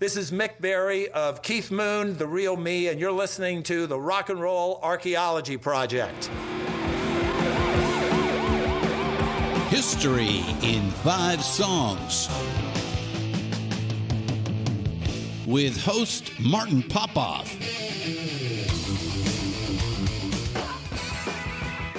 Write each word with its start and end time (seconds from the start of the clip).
This 0.00 0.16
is 0.16 0.30
Mick 0.30 0.62
Berry 0.62 1.10
of 1.10 1.42
Keith 1.42 1.70
Moon, 1.70 2.16
The 2.16 2.26
Real 2.26 2.56
Me, 2.56 2.88
and 2.88 2.98
you're 2.98 3.12
listening 3.12 3.62
to 3.64 3.86
the 3.86 4.00
Rock 4.00 4.30
and 4.30 4.40
Roll 4.40 4.80
Archaeology 4.82 5.58
Project. 5.58 6.30
History 9.68 10.42
in 10.62 10.90
Five 11.04 11.44
Songs. 11.44 12.30
With 15.46 15.76
host 15.84 16.32
Martin 16.40 16.82
Popoff. 16.82 17.54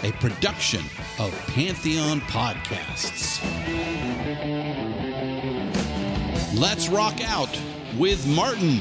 A 0.04 0.12
production 0.14 0.82
of 1.20 1.32
Pantheon 1.50 2.22
Podcasts. 2.22 3.40
Let's 6.60 6.90
rock 6.90 7.22
out 7.24 7.56
with 7.98 8.26
Martin. 8.28 8.80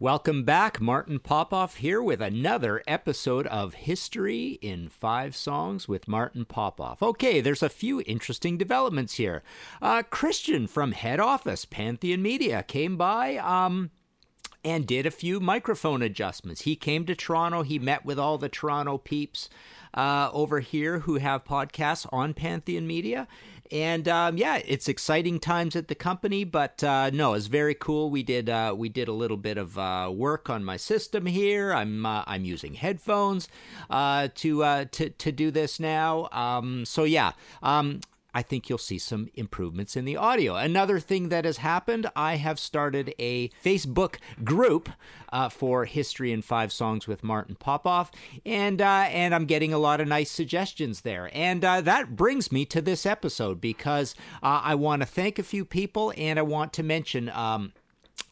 Welcome 0.00 0.44
back. 0.44 0.80
Martin 0.80 1.18
Popoff 1.18 1.76
here 1.76 2.00
with 2.00 2.20
another 2.20 2.82
episode 2.86 3.48
of 3.48 3.74
History 3.74 4.58
in 4.62 4.88
Five 4.88 5.34
Songs 5.34 5.88
with 5.88 6.06
Martin 6.06 6.44
Popoff. 6.44 7.02
Okay, 7.02 7.40
there's 7.40 7.64
a 7.64 7.68
few 7.68 8.02
interesting 8.02 8.56
developments 8.56 9.14
here. 9.14 9.42
Uh, 9.82 10.04
Christian 10.08 10.68
from 10.68 10.92
head 10.92 11.18
office, 11.18 11.64
Pantheon 11.64 12.22
Media, 12.22 12.62
came 12.62 12.96
by. 12.96 13.38
Um, 13.38 13.90
and 14.64 14.86
did 14.86 15.06
a 15.06 15.10
few 15.10 15.40
microphone 15.40 16.02
adjustments. 16.02 16.62
He 16.62 16.76
came 16.76 17.06
to 17.06 17.14
Toronto. 17.14 17.62
He 17.62 17.78
met 17.78 18.04
with 18.04 18.18
all 18.18 18.38
the 18.38 18.48
Toronto 18.48 18.98
peeps 18.98 19.48
uh, 19.94 20.30
over 20.32 20.60
here 20.60 21.00
who 21.00 21.16
have 21.16 21.44
podcasts 21.44 22.06
on 22.12 22.34
Pantheon 22.34 22.86
Media. 22.86 23.28
And 23.70 24.08
um, 24.08 24.36
yeah, 24.36 24.60
it's 24.66 24.88
exciting 24.88 25.40
times 25.40 25.76
at 25.76 25.88
the 25.88 25.94
company, 25.94 26.44
but 26.44 26.82
uh, 26.82 27.10
no, 27.10 27.34
it's 27.34 27.46
very 27.46 27.74
cool. 27.74 28.10
We 28.10 28.22
did 28.22 28.48
uh, 28.48 28.74
we 28.76 28.88
did 28.88 29.08
a 29.08 29.12
little 29.12 29.36
bit 29.36 29.58
of 29.58 29.78
uh, 29.78 30.10
work 30.14 30.48
on 30.48 30.64
my 30.64 30.76
system 30.76 31.26
here. 31.26 31.72
I'm 31.72 32.06
uh, 32.06 32.24
I'm 32.26 32.44
using 32.44 32.74
headphones 32.74 33.48
uh, 33.90 34.28
to 34.36 34.62
uh, 34.62 34.84
to 34.92 35.10
to 35.10 35.32
do 35.32 35.50
this 35.50 35.78
now. 35.78 36.28
Um, 36.32 36.84
so 36.84 37.04
yeah, 37.04 37.32
um, 37.62 38.00
I 38.34 38.42
think 38.42 38.68
you'll 38.68 38.78
see 38.78 38.98
some 38.98 39.30
improvements 39.34 39.96
in 39.96 40.04
the 40.04 40.16
audio. 40.16 40.54
Another 40.54 41.00
thing 41.00 41.30
that 41.30 41.44
has 41.44 41.58
happened, 41.58 42.10
I 42.14 42.36
have 42.36 42.58
started 42.58 43.14
a 43.18 43.48
Facebook 43.64 44.16
group 44.44 44.90
uh, 45.32 45.48
for 45.48 45.86
History 45.86 46.30
in 46.32 46.42
Five 46.42 46.72
Songs 46.72 47.06
with 47.06 47.24
Martin 47.24 47.54
Popoff, 47.54 48.10
and 48.44 48.82
uh, 48.82 49.06
and 49.10 49.34
I'm 49.34 49.46
getting 49.46 49.72
a 49.72 49.78
lot 49.78 50.00
of 50.00 50.08
nice 50.08 50.30
suggestions 50.30 51.00
there. 51.00 51.30
And 51.32 51.64
uh, 51.64 51.80
that 51.80 52.16
brings 52.16 52.52
me 52.52 52.64
to 52.66 52.82
this 52.82 53.06
episode 53.06 53.60
because 53.60 54.14
uh, 54.42 54.60
I 54.62 54.74
want 54.74 55.02
to 55.02 55.06
thank 55.06 55.38
a 55.38 55.42
few 55.42 55.64
people, 55.64 56.12
and 56.16 56.38
I 56.38 56.42
want 56.42 56.72
to 56.74 56.82
mention. 56.82 57.30
Um, 57.30 57.72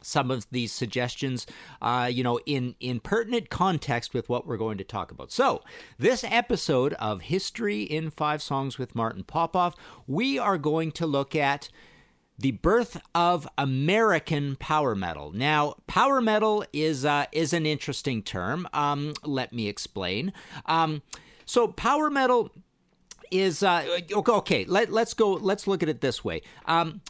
some 0.02 0.30
of 0.30 0.46
these 0.50 0.72
suggestions, 0.72 1.46
uh, 1.82 2.08
you 2.10 2.22
know, 2.22 2.38
in 2.46 2.74
in 2.80 3.00
pertinent 3.00 3.50
context 3.50 4.14
with 4.14 4.28
what 4.28 4.46
we're 4.46 4.56
going 4.56 4.78
to 4.78 4.84
talk 4.84 5.10
about. 5.10 5.32
So, 5.32 5.62
this 5.98 6.24
episode 6.24 6.94
of 6.94 7.22
History 7.22 7.82
in 7.82 8.10
Five 8.10 8.42
Songs 8.42 8.78
with 8.78 8.94
Martin 8.94 9.24
Popoff, 9.24 9.74
we 10.06 10.38
are 10.38 10.58
going 10.58 10.92
to 10.92 11.06
look 11.06 11.34
at 11.34 11.68
the 12.38 12.52
birth 12.52 13.00
of 13.14 13.48
American 13.56 14.56
power 14.56 14.94
metal. 14.94 15.32
Now, 15.32 15.76
power 15.86 16.20
metal 16.20 16.64
is 16.72 17.04
uh, 17.04 17.26
is 17.32 17.52
an 17.52 17.66
interesting 17.66 18.22
term. 18.22 18.68
Um, 18.72 19.14
let 19.24 19.52
me 19.52 19.68
explain. 19.68 20.32
Um, 20.66 21.02
so, 21.44 21.68
power 21.68 22.10
metal 22.10 22.50
is 23.30 23.62
uh, 23.62 23.98
okay. 24.12 24.64
Let, 24.66 24.92
let's 24.92 25.14
go. 25.14 25.32
Let's 25.32 25.66
look 25.66 25.82
at 25.82 25.88
it 25.88 26.00
this 26.00 26.24
way. 26.24 26.42
Um, 26.66 27.00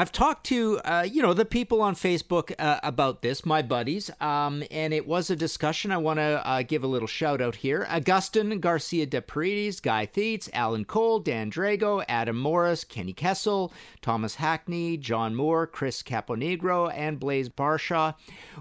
I've 0.00 0.12
talked 0.12 0.46
to 0.46 0.78
uh, 0.78 1.06
you 1.06 1.20
know 1.20 1.34
the 1.34 1.44
people 1.44 1.82
on 1.82 1.94
Facebook 1.94 2.54
uh, 2.58 2.80
about 2.82 3.20
this, 3.20 3.44
my 3.44 3.60
buddies, 3.60 4.10
um, 4.18 4.64
and 4.70 4.94
it 4.94 5.06
was 5.06 5.28
a 5.28 5.36
discussion. 5.36 5.92
I 5.92 5.98
want 5.98 6.20
to 6.20 6.40
uh, 6.48 6.62
give 6.62 6.82
a 6.82 6.86
little 6.86 7.06
shout 7.06 7.42
out 7.42 7.56
here: 7.56 7.86
Augustin 7.90 8.60
Garcia 8.60 9.04
de 9.04 9.20
Paredes, 9.20 9.78
Guy 9.78 10.06
Theets, 10.06 10.48
Alan 10.54 10.86
Cole, 10.86 11.20
Dan 11.20 11.50
Drago, 11.50 12.02
Adam 12.08 12.38
Morris, 12.38 12.82
Kenny 12.82 13.12
Kessel, 13.12 13.74
Thomas 14.00 14.36
Hackney, 14.36 14.96
John 14.96 15.34
Moore, 15.34 15.66
Chris 15.66 16.02
Caponegro, 16.02 16.90
and 16.96 17.20
Blaze 17.20 17.50
Barshaw. 17.50 18.14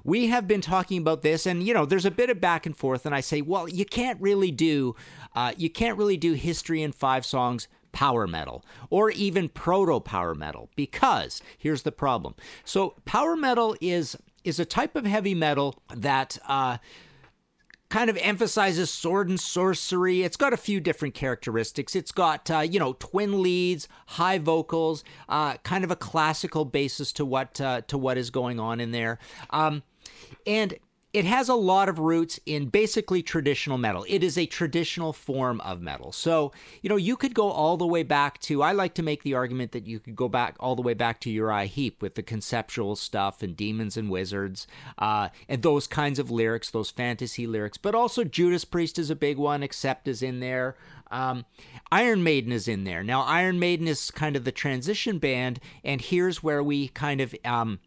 We 0.04 0.28
have 0.28 0.46
been 0.46 0.60
talking 0.60 0.98
about 0.98 1.22
this, 1.22 1.46
and 1.46 1.66
you 1.66 1.74
know, 1.74 1.86
there's 1.86 2.04
a 2.04 2.12
bit 2.12 2.30
of 2.30 2.42
back 2.42 2.66
and 2.66 2.76
forth, 2.76 3.06
and 3.06 3.16
I 3.16 3.22
say, 3.22 3.42
well, 3.42 3.70
you 3.70 3.86
can't 3.86 4.20
really 4.20 4.52
do, 4.52 4.94
uh, 5.38 5.54
you 5.56 5.70
can't 5.70 5.98
really 5.98 6.18
do 6.18 6.34
history 6.34 6.84
in 6.84 6.92
five 6.92 7.26
songs 7.26 7.70
power 7.92 8.28
metal 8.28 8.64
or 8.90 9.12
even 9.12 9.50
proto 9.50 10.00
power 10.00 10.36
metal 10.36 10.70
because 10.76 11.42
here's 11.58 11.84
the 11.84 11.92
problem. 11.92 12.36
So 12.64 12.96
power 13.06 13.36
metal 13.36 13.76
is 13.82 14.16
is 14.44 14.60
a 14.60 14.66
type 14.66 14.96
of 14.96 15.06
heavy 15.06 15.36
metal 15.36 15.76
that 15.94 16.38
uh, 16.48 16.78
kind 17.90 18.10
of 18.10 18.18
emphasizes 18.18 18.90
sword 18.90 19.30
and 19.30 19.40
sorcery. 19.40 20.24
It's 20.24 20.38
got 20.38 20.54
a 20.54 20.58
few 20.58 20.80
different 20.80 21.14
characteristics. 21.14 21.96
It's 21.96 22.12
got 22.12 22.50
uh, 22.50 22.60
you 22.60 22.80
know 22.80 22.94
twin 22.94 23.42
leads, 23.42 23.88
high 24.08 24.38
vocals, 24.38 25.04
uh, 25.28 25.58
kind 25.58 25.84
of 25.84 25.92
a 25.92 25.96
classical 25.96 26.66
basis 26.66 27.12
to 27.14 27.26
what 27.26 27.60
uh, 27.60 27.82
to 27.88 27.98
what 27.98 28.18
is 28.18 28.30
going 28.30 28.60
on 28.60 28.80
in 28.80 28.92
there. 28.92 29.20
Um, 29.50 29.84
and 30.46 30.76
it 31.12 31.26
has 31.26 31.50
a 31.50 31.56
lot 31.56 31.90
of 31.90 31.98
roots 31.98 32.40
in 32.46 32.68
basically 32.68 33.24
traditional 33.24 33.80
metal. 33.80 34.06
It 34.08 34.24
is 34.24 34.38
a 34.38 34.46
traditional 34.46 35.12
form 35.12 35.60
of 35.62 35.82
metal. 35.82 36.12
So, 36.12 36.52
you 36.84 36.90
know, 36.90 36.98
you 36.98 37.18
could 37.18 37.34
go 37.34 37.50
all 37.50 37.78
the 37.78 37.88
way 37.88 38.04
back 38.04 38.40
to, 38.42 38.62
I 38.62 38.74
like 38.74 38.94
to 38.96 39.04
make 39.04 39.24
the 39.24 39.34
argument 39.34 39.72
that 39.72 39.88
you 39.88 40.00
could 40.00 40.16
go 40.16 40.30
back 40.30 40.56
all 40.60 40.76
the 40.76 40.84
way 40.84 40.94
back 40.94 41.20
to 41.22 41.32
Uriah 41.32 41.66
Heep 41.66 42.04
with 42.04 42.14
the 42.14 42.22
conceptual 42.22 42.96
stuff 42.96 43.42
and 43.42 43.58
Demons 43.58 43.98
and 43.98 44.12
Wizards 44.12 44.68
uh, 45.00 45.30
and 45.48 45.64
those 45.64 45.88
kinds 45.88 46.20
of 46.20 46.30
lyrics, 46.30 46.70
those 46.70 46.92
fantasy 46.92 47.48
lyrics. 47.48 47.80
But 47.80 47.96
also 47.96 48.24
Judas 48.24 48.64
Priest 48.64 49.00
is 49.00 49.10
a 49.10 49.16
big 49.16 49.38
one, 49.38 49.64
Accept 49.64 50.08
is 50.08 50.22
in 50.22 50.42
there. 50.42 50.76
Um, 51.10 51.46
Iron 51.92 52.22
Maiden 52.22 52.52
is 52.52 52.68
in 52.68 52.84
there. 52.84 53.04
Now, 53.04 53.22
Iron 53.22 53.58
Maiden 53.58 53.88
is 53.88 54.12
kind 54.12 54.36
of 54.36 54.44
the 54.44 54.52
transition 54.52 55.18
band, 55.18 55.60
and 55.84 56.02
here's 56.02 56.44
where 56.44 56.62
we 56.62 56.90
kind 56.90 57.20
of. 57.20 57.34
Um, 57.44 57.80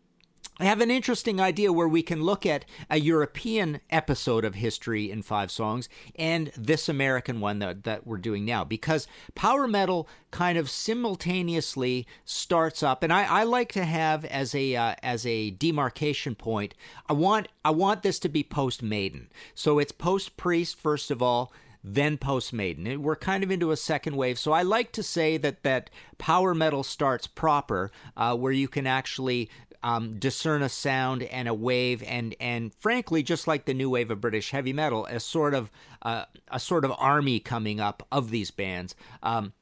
I 0.62 0.66
have 0.66 0.80
an 0.80 0.92
interesting 0.92 1.40
idea 1.40 1.72
where 1.72 1.88
we 1.88 2.04
can 2.04 2.22
look 2.22 2.46
at 2.46 2.64
a 2.88 3.00
European 3.00 3.80
episode 3.90 4.44
of 4.44 4.54
history 4.54 5.10
in 5.10 5.22
five 5.22 5.50
songs 5.50 5.88
and 6.14 6.52
this 6.56 6.88
American 6.88 7.40
one 7.40 7.58
that, 7.58 7.82
that 7.82 8.06
we're 8.06 8.16
doing 8.16 8.44
now 8.44 8.62
because 8.62 9.08
power 9.34 9.66
metal 9.66 10.08
kind 10.30 10.56
of 10.56 10.70
simultaneously 10.70 12.06
starts 12.24 12.80
up. 12.80 13.02
And 13.02 13.12
I, 13.12 13.24
I 13.24 13.42
like 13.42 13.72
to 13.72 13.82
have 13.82 14.24
as 14.26 14.54
a 14.54 14.76
uh, 14.76 14.94
as 15.02 15.26
a 15.26 15.50
demarcation 15.50 16.36
point 16.36 16.76
I 17.08 17.14
want 17.14 17.48
I 17.64 17.72
want 17.72 18.04
this 18.04 18.20
to 18.20 18.28
be 18.28 18.44
post 18.44 18.84
Maiden 18.84 19.32
so 19.56 19.80
it's 19.80 19.90
post 19.90 20.36
Priest 20.36 20.78
first 20.78 21.10
of 21.10 21.20
all 21.20 21.52
then 21.84 22.16
post 22.16 22.52
Maiden. 22.52 23.02
We're 23.02 23.16
kind 23.16 23.42
of 23.42 23.50
into 23.50 23.72
a 23.72 23.76
second 23.76 24.14
wave, 24.14 24.38
so 24.38 24.52
I 24.52 24.62
like 24.62 24.92
to 24.92 25.02
say 25.02 25.36
that 25.38 25.64
that 25.64 25.90
power 26.16 26.54
metal 26.54 26.84
starts 26.84 27.26
proper, 27.26 27.90
uh, 28.16 28.36
where 28.36 28.52
you 28.52 28.68
can 28.68 28.86
actually 28.86 29.50
um, 29.82 30.18
discern 30.18 30.62
a 30.62 30.68
sound 30.68 31.22
and 31.24 31.48
a 31.48 31.54
wave, 31.54 32.02
and 32.04 32.34
and 32.40 32.74
frankly, 32.74 33.22
just 33.22 33.46
like 33.46 33.64
the 33.64 33.74
new 33.74 33.90
wave 33.90 34.10
of 34.10 34.20
British 34.20 34.50
heavy 34.50 34.72
metal, 34.72 35.06
a 35.06 35.20
sort 35.20 35.54
of 35.54 35.70
uh, 36.02 36.24
a 36.48 36.60
sort 36.60 36.84
of 36.84 36.92
army 36.98 37.40
coming 37.40 37.80
up 37.80 38.06
of 38.12 38.30
these 38.30 38.50
bands. 38.50 38.94
Um, 39.22 39.52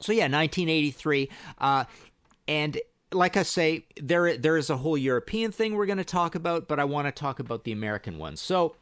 so 0.00 0.12
yeah, 0.12 0.24
1983, 0.24 1.28
uh, 1.58 1.84
and 2.46 2.78
like 3.12 3.36
I 3.36 3.42
say, 3.42 3.84
there 4.00 4.36
there 4.36 4.56
is 4.56 4.70
a 4.70 4.76
whole 4.76 4.98
European 4.98 5.52
thing 5.52 5.74
we're 5.74 5.86
going 5.86 5.98
to 5.98 6.04
talk 6.04 6.34
about, 6.34 6.68
but 6.68 6.78
I 6.78 6.84
want 6.84 7.06
to 7.06 7.12
talk 7.12 7.40
about 7.40 7.64
the 7.64 7.72
American 7.72 8.18
one. 8.18 8.36
So 8.36 8.76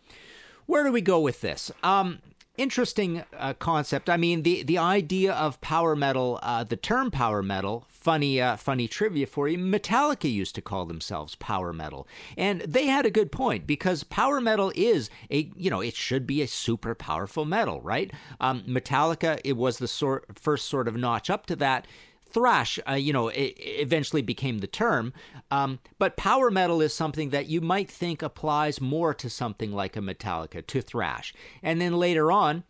where 0.66 0.84
do 0.84 0.92
we 0.92 1.00
go 1.00 1.20
with 1.20 1.40
this? 1.40 1.70
Um, 1.82 2.20
interesting 2.58 3.24
uh, 3.36 3.54
concept. 3.54 4.08
I 4.08 4.16
mean, 4.16 4.42
the 4.42 4.62
the 4.62 4.78
idea 4.78 5.32
of 5.32 5.60
power 5.60 5.96
metal, 5.96 6.38
uh, 6.42 6.64
the 6.64 6.76
term 6.76 7.10
power 7.10 7.42
metal. 7.42 7.86
Funny, 7.88 8.40
uh, 8.40 8.54
funny 8.54 8.86
trivia 8.86 9.26
for 9.26 9.48
you. 9.48 9.58
Metallica 9.58 10.32
used 10.32 10.54
to 10.54 10.62
call 10.62 10.86
themselves 10.86 11.34
power 11.34 11.72
metal, 11.72 12.06
and 12.36 12.60
they 12.60 12.86
had 12.86 13.04
a 13.04 13.10
good 13.10 13.32
point 13.32 13.66
because 13.66 14.04
power 14.04 14.40
metal 14.40 14.72
is 14.76 15.10
a 15.28 15.50
you 15.56 15.70
know 15.70 15.80
it 15.80 15.96
should 15.96 16.24
be 16.24 16.40
a 16.40 16.46
super 16.46 16.94
powerful 16.94 17.44
metal, 17.44 17.80
right? 17.80 18.12
Um, 18.40 18.62
Metallica, 18.62 19.40
it 19.44 19.56
was 19.56 19.78
the 19.78 19.88
sort 19.88 20.38
first 20.38 20.66
sort 20.66 20.86
of 20.86 20.96
notch 20.96 21.28
up 21.30 21.46
to 21.46 21.56
that 21.56 21.86
thrash, 22.28 22.78
uh, 22.88 22.94
you 22.94 23.12
know, 23.12 23.28
it, 23.28 23.54
eventually 23.58 24.22
became 24.22 24.58
the 24.58 24.66
term. 24.66 25.12
Um, 25.50 25.78
but 25.98 26.16
power 26.16 26.50
metal 26.50 26.80
is 26.80 26.92
something 26.92 27.30
that 27.30 27.46
you 27.46 27.60
might 27.60 27.90
think 27.90 28.22
applies 28.22 28.80
more 28.80 29.14
to 29.14 29.30
something 29.30 29.72
like 29.72 29.96
a 29.96 30.00
Metallica, 30.00 30.66
to 30.66 30.82
thrash. 30.82 31.32
And 31.62 31.80
then 31.80 31.94
later 31.94 32.30
on, 32.30 32.64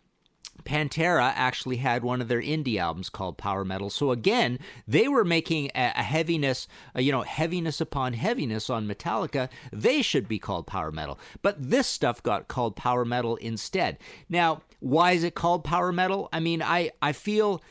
Pantera 0.63 1.31
actually 1.35 1.77
had 1.77 2.03
one 2.03 2.21
of 2.21 2.27
their 2.27 2.41
indie 2.41 2.77
albums 2.77 3.09
called 3.09 3.37
Power 3.37 3.63
Metal. 3.63 3.89
So 3.89 4.11
again, 4.11 4.59
they 4.87 5.07
were 5.07 5.23
making 5.23 5.67
a, 5.75 5.93
a 5.95 6.03
heaviness, 6.03 6.67
a, 6.95 7.01
you 7.01 7.11
know, 7.11 7.21
heaviness 7.21 7.79
upon 7.79 8.13
heaviness 8.13 8.69
on 8.69 8.87
Metallica. 8.87 9.49
They 9.71 10.01
should 10.01 10.27
be 10.27 10.39
called 10.39 10.67
Power 10.67 10.91
Metal. 10.91 11.19
But 11.41 11.55
this 11.69 11.87
stuff 11.87 12.21
got 12.23 12.47
called 12.47 12.75
Power 12.75 13.05
Metal 13.05 13.37
instead. 13.37 13.97
Now, 14.29 14.61
why 14.79 15.11
is 15.11 15.23
it 15.23 15.35
called 15.35 15.63
Power 15.63 15.91
Metal? 15.91 16.29
I 16.33 16.39
mean, 16.39 16.61
I, 16.61 16.91
I 17.01 17.13
feel 17.13 17.61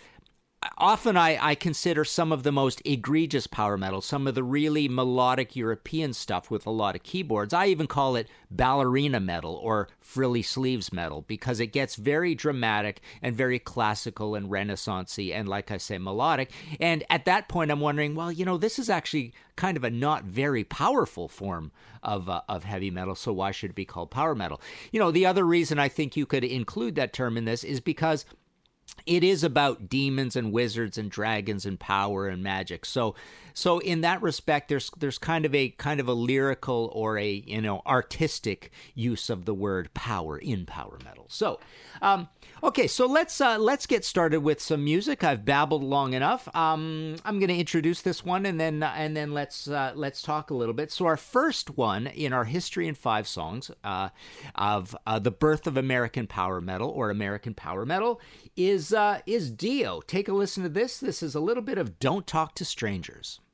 often 0.79 1.17
I, 1.17 1.39
I 1.41 1.55
consider 1.55 2.05
some 2.05 2.33
of 2.33 2.43
the 2.43 2.53
most 2.53 2.81
egregious 2.85 3.47
power 3.47 3.77
metal, 3.77 4.01
some 4.01 4.27
of 4.27 4.35
the 4.35 4.43
really 4.43 4.89
melodic 4.89 5.57
European 5.57 6.13
stuff 6.13 6.51
with 6.51 6.67
a 6.67 6.71
lot 6.71 6.95
of 6.95 7.03
keyboards. 7.03 7.53
I 7.53 7.67
even 7.67 7.87
call 7.87 8.17
it 8.17 8.29
ballerina 8.51 9.21
metal 9.21 9.55
or 9.55 9.89
frilly 10.01 10.43
sleeves 10.43 10.93
metal 10.93 11.23
because 11.23 11.61
it 11.61 11.69
gets 11.69 11.97
very 11.97 12.35
dramatic 12.35 13.01
and 13.21 13.37
very 13.37 13.59
classical 13.59 14.35
and 14.35 14.49
renaissancey 14.49 15.35
and 15.35 15.49
like 15.49 15.71
I 15.71 15.79
say 15.79 15.99
melodic. 15.99 16.51
And 16.81 17.05
at 17.11 17.25
that 17.25 17.49
point 17.49 17.71
I'm 17.71 17.81
wondering, 17.81 18.15
well, 18.15 18.31
you 18.31 18.45
know, 18.45 18.57
this 18.57 18.79
is 18.79 18.89
actually 18.89 19.33
kind 19.57 19.77
of 19.77 19.85
a 19.85 19.91
not 19.91 20.25
very 20.25 20.65
powerful 20.65 21.29
form 21.29 21.73
of 22.03 22.29
uh, 22.29 22.43
of 22.49 22.65
heavy 22.65 22.91
metal, 22.91 23.15
so 23.15 23.33
why 23.33 23.51
should 23.51 23.71
it 23.71 23.77
be 23.77 23.85
called 23.85 24.11
power 24.11 24.35
metal? 24.35 24.61
You 24.93 25.01
know, 25.01 25.11
the 25.11 25.27
other 25.27 25.45
reason 25.45 25.79
I 25.79 25.89
think 25.89 26.17
you 26.17 26.27
could 26.27 26.45
include 26.45 26.95
that 26.97 27.13
term 27.13 27.37
in 27.37 27.47
this 27.47 27.65
is 27.65 27.81
because 27.81 28.25
it 29.07 29.23
is 29.23 29.45
about 29.45 29.89
demons 29.89 30.37
and 30.37 30.53
wizards 30.53 30.99
and 30.99 31.11
dragons 31.11 31.67
and 31.67 31.79
power 31.79 32.29
and 32.29 32.43
magic. 32.43 32.85
So 32.85 33.15
so 33.57 33.79
in 33.79 34.03
that 34.03 34.21
respect 34.21 34.69
there's 34.69 34.91
there's 34.99 35.17
kind 35.17 35.47
of 35.47 35.55
a 35.55 35.71
kind 35.71 35.99
of 35.99 36.09
a 36.09 36.13
lyrical 36.13 36.91
or 36.93 37.17
a 37.19 37.43
you 37.47 37.63
know 37.63 37.81
artistic 37.87 38.71
use 38.95 39.31
of 39.31 39.47
the 39.47 39.55
word 39.55 39.93
power 39.95 40.37
in 40.37 40.67
power 40.67 40.99
metal. 41.03 41.25
So 41.29 41.59
um, 42.03 42.29
Okay, 42.63 42.87
so 42.87 43.07
let's 43.07 43.39
uh, 43.41 43.59
let's 43.59 43.87
get 43.87 44.03
started 44.03 44.41
with 44.41 44.63
some 44.63 44.83
music. 44.83 45.23
I've 45.23 45.45
babbled 45.45 45.85
long 45.85 46.15
enough. 46.15 46.49
Um, 46.57 47.17
I'm 47.23 47.39
going 47.39 47.51
to 47.51 47.57
introduce 47.57 48.01
this 48.01 48.25
one, 48.25 48.47
and 48.47 48.59
then 48.59 48.83
uh, 48.83 48.95
and 48.97 49.15
then 49.15 49.33
let's 49.33 49.69
uh, 49.69 49.93
let's 49.95 50.23
talk 50.23 50.51
a 50.51 50.55
little 50.55 50.73
bit. 50.73 50.91
So 50.91 51.05
our 51.05 51.19
first 51.19 51.77
one 51.77 52.07
in 52.07 52.33
our 52.33 52.45
history 52.45 52.89
in 52.89 52.95
five 52.95 53.29
songs 53.29 53.71
uh, 53.85 54.09
of 54.55 54.97
uh, 55.07 55.19
the 55.19 55.31
birth 55.31 55.67
of 55.67 55.77
American 55.77 56.27
power 56.27 56.63
metal 56.63 56.89
or 56.89 57.11
American 57.11 57.53
power 57.53 57.85
metal 57.85 58.23
is 58.57 58.93
uh, 58.95 59.21
is 59.27 59.51
Dio. 59.51 60.01
Take 60.01 60.27
a 60.27 60.33
listen 60.33 60.63
to 60.63 60.71
this. 60.71 60.99
This 60.99 61.23
is 61.23 61.35
a 61.35 61.41
little 61.41 61.63
bit 61.63 61.77
of 61.77 61.99
"Don't 61.99 62.27
Talk 62.27 62.55
to 62.55 62.65
Strangers." 62.65 63.41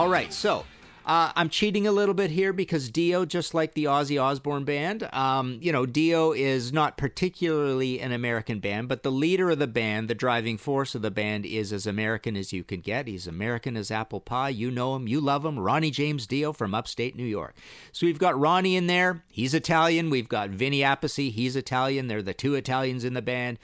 All 0.00 0.08
right, 0.08 0.32
so 0.32 0.64
uh, 1.04 1.30
I'm 1.36 1.50
cheating 1.50 1.86
a 1.86 1.92
little 1.92 2.14
bit 2.14 2.30
here 2.30 2.54
because 2.54 2.88
Dio, 2.88 3.26
just 3.26 3.52
like 3.52 3.74
the 3.74 3.84
Ozzy 3.84 4.18
Osbourne 4.18 4.64
band, 4.64 5.06
um, 5.12 5.58
you 5.60 5.72
know, 5.72 5.84
Dio 5.84 6.32
is 6.32 6.72
not 6.72 6.96
particularly 6.96 8.00
an 8.00 8.10
American 8.10 8.60
band, 8.60 8.88
but 8.88 9.02
the 9.02 9.12
leader 9.12 9.50
of 9.50 9.58
the 9.58 9.66
band, 9.66 10.08
the 10.08 10.14
driving 10.14 10.56
force 10.56 10.94
of 10.94 11.02
the 11.02 11.10
band, 11.10 11.44
is 11.44 11.70
as 11.70 11.86
American 11.86 12.34
as 12.34 12.50
you 12.50 12.64
can 12.64 12.80
get. 12.80 13.08
He's 13.08 13.26
American 13.26 13.76
as 13.76 13.90
apple 13.90 14.20
pie. 14.20 14.48
You 14.48 14.70
know 14.70 14.96
him, 14.96 15.06
you 15.06 15.20
love 15.20 15.44
him. 15.44 15.58
Ronnie 15.58 15.90
James 15.90 16.26
Dio 16.26 16.54
from 16.54 16.74
upstate 16.74 17.14
New 17.14 17.22
York. 17.22 17.54
So 17.92 18.06
we've 18.06 18.18
got 18.18 18.40
Ronnie 18.40 18.76
in 18.76 18.86
there. 18.86 19.22
He's 19.30 19.52
Italian. 19.52 20.08
We've 20.08 20.30
got 20.30 20.48
Vinny 20.48 20.80
Appice. 20.80 21.30
He's 21.30 21.56
Italian. 21.56 22.08
They're 22.08 22.22
the 22.22 22.32
two 22.32 22.54
Italians 22.54 23.04
in 23.04 23.12
the 23.12 23.20
band 23.20 23.58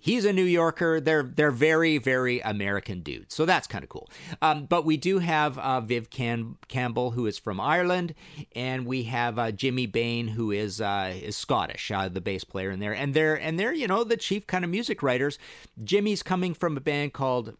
he's 0.00 0.24
a 0.24 0.32
New 0.32 0.44
Yorker. 0.44 1.00
They're 1.00 1.22
they're 1.22 1.50
very 1.50 1.98
very 1.98 2.40
American 2.40 3.00
dudes, 3.00 3.34
so 3.34 3.46
that's 3.46 3.66
kind 3.66 3.84
of 3.84 3.90
cool. 3.90 4.08
Um, 4.42 4.66
but 4.66 4.84
we 4.84 4.96
do 4.96 5.18
have 5.18 5.58
uh, 5.58 5.80
Viv 5.80 6.10
Cam- 6.10 6.58
Campbell, 6.68 7.12
who 7.12 7.26
is 7.26 7.38
from 7.38 7.60
Ireland, 7.60 8.14
and 8.54 8.86
we 8.86 9.04
have 9.04 9.38
uh, 9.38 9.52
Jimmy 9.52 9.86
Bain, 9.86 10.28
who 10.28 10.50
is 10.50 10.80
uh, 10.80 11.12
is 11.14 11.36
Scottish, 11.36 11.90
uh, 11.90 12.08
the 12.08 12.20
bass 12.20 12.44
player 12.44 12.70
in 12.70 12.80
there, 12.80 12.94
and 12.94 13.14
they're 13.14 13.38
and 13.38 13.58
they're 13.58 13.74
you 13.74 13.86
know 13.86 14.04
the 14.04 14.16
chief 14.16 14.46
kind 14.46 14.64
of 14.64 14.70
music 14.70 15.02
writers. 15.02 15.38
Jimmy's 15.82 16.22
coming 16.22 16.54
from 16.54 16.76
a 16.76 16.80
band 16.80 17.12
called 17.12 17.56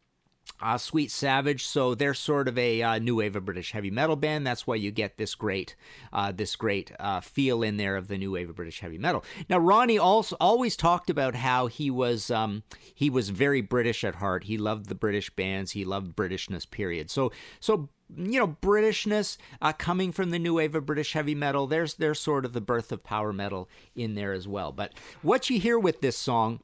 uh, 0.62 0.78
Sweet 0.78 1.10
Savage. 1.10 1.66
So 1.66 1.94
they're 1.94 2.14
sort 2.14 2.48
of 2.48 2.58
a 2.58 2.82
uh, 2.82 2.98
new 2.98 3.16
wave 3.16 3.36
of 3.36 3.44
British 3.44 3.72
heavy 3.72 3.90
metal 3.90 4.16
band. 4.16 4.46
That's 4.46 4.66
why 4.66 4.76
you 4.76 4.90
get 4.90 5.16
this 5.16 5.34
great, 5.34 5.76
uh, 6.12 6.32
this 6.32 6.56
great 6.56 6.92
uh, 6.98 7.20
feel 7.20 7.62
in 7.62 7.76
there 7.76 7.96
of 7.96 8.08
the 8.08 8.18
new 8.18 8.32
wave 8.32 8.50
of 8.50 8.56
British 8.56 8.80
heavy 8.80 8.98
metal. 8.98 9.24
Now 9.48 9.58
Ronnie 9.58 9.98
also 9.98 10.36
always 10.40 10.76
talked 10.76 11.10
about 11.10 11.34
how 11.34 11.66
he 11.66 11.90
was 11.90 12.30
um, 12.30 12.62
he 12.94 13.10
was 13.10 13.30
very 13.30 13.60
British 13.60 14.04
at 14.04 14.16
heart. 14.16 14.44
He 14.44 14.58
loved 14.58 14.86
the 14.86 14.94
British 14.94 15.30
bands. 15.30 15.72
He 15.72 15.84
loved 15.84 16.16
Britishness. 16.16 16.70
Period. 16.70 17.10
So 17.10 17.32
so 17.58 17.88
you 18.16 18.38
know 18.38 18.56
Britishness 18.60 19.36
uh, 19.62 19.72
coming 19.72 20.12
from 20.12 20.30
the 20.30 20.38
new 20.38 20.54
wave 20.54 20.74
of 20.74 20.86
British 20.86 21.12
heavy 21.12 21.34
metal. 21.34 21.66
There's 21.66 21.94
there's 21.94 22.20
sort 22.20 22.44
of 22.44 22.52
the 22.52 22.60
birth 22.60 22.92
of 22.92 23.04
power 23.04 23.32
metal 23.32 23.68
in 23.94 24.14
there 24.14 24.32
as 24.32 24.46
well. 24.46 24.72
But 24.72 24.92
what 25.22 25.50
you 25.50 25.58
hear 25.60 25.78
with 25.78 26.00
this 26.00 26.16
song 26.16 26.60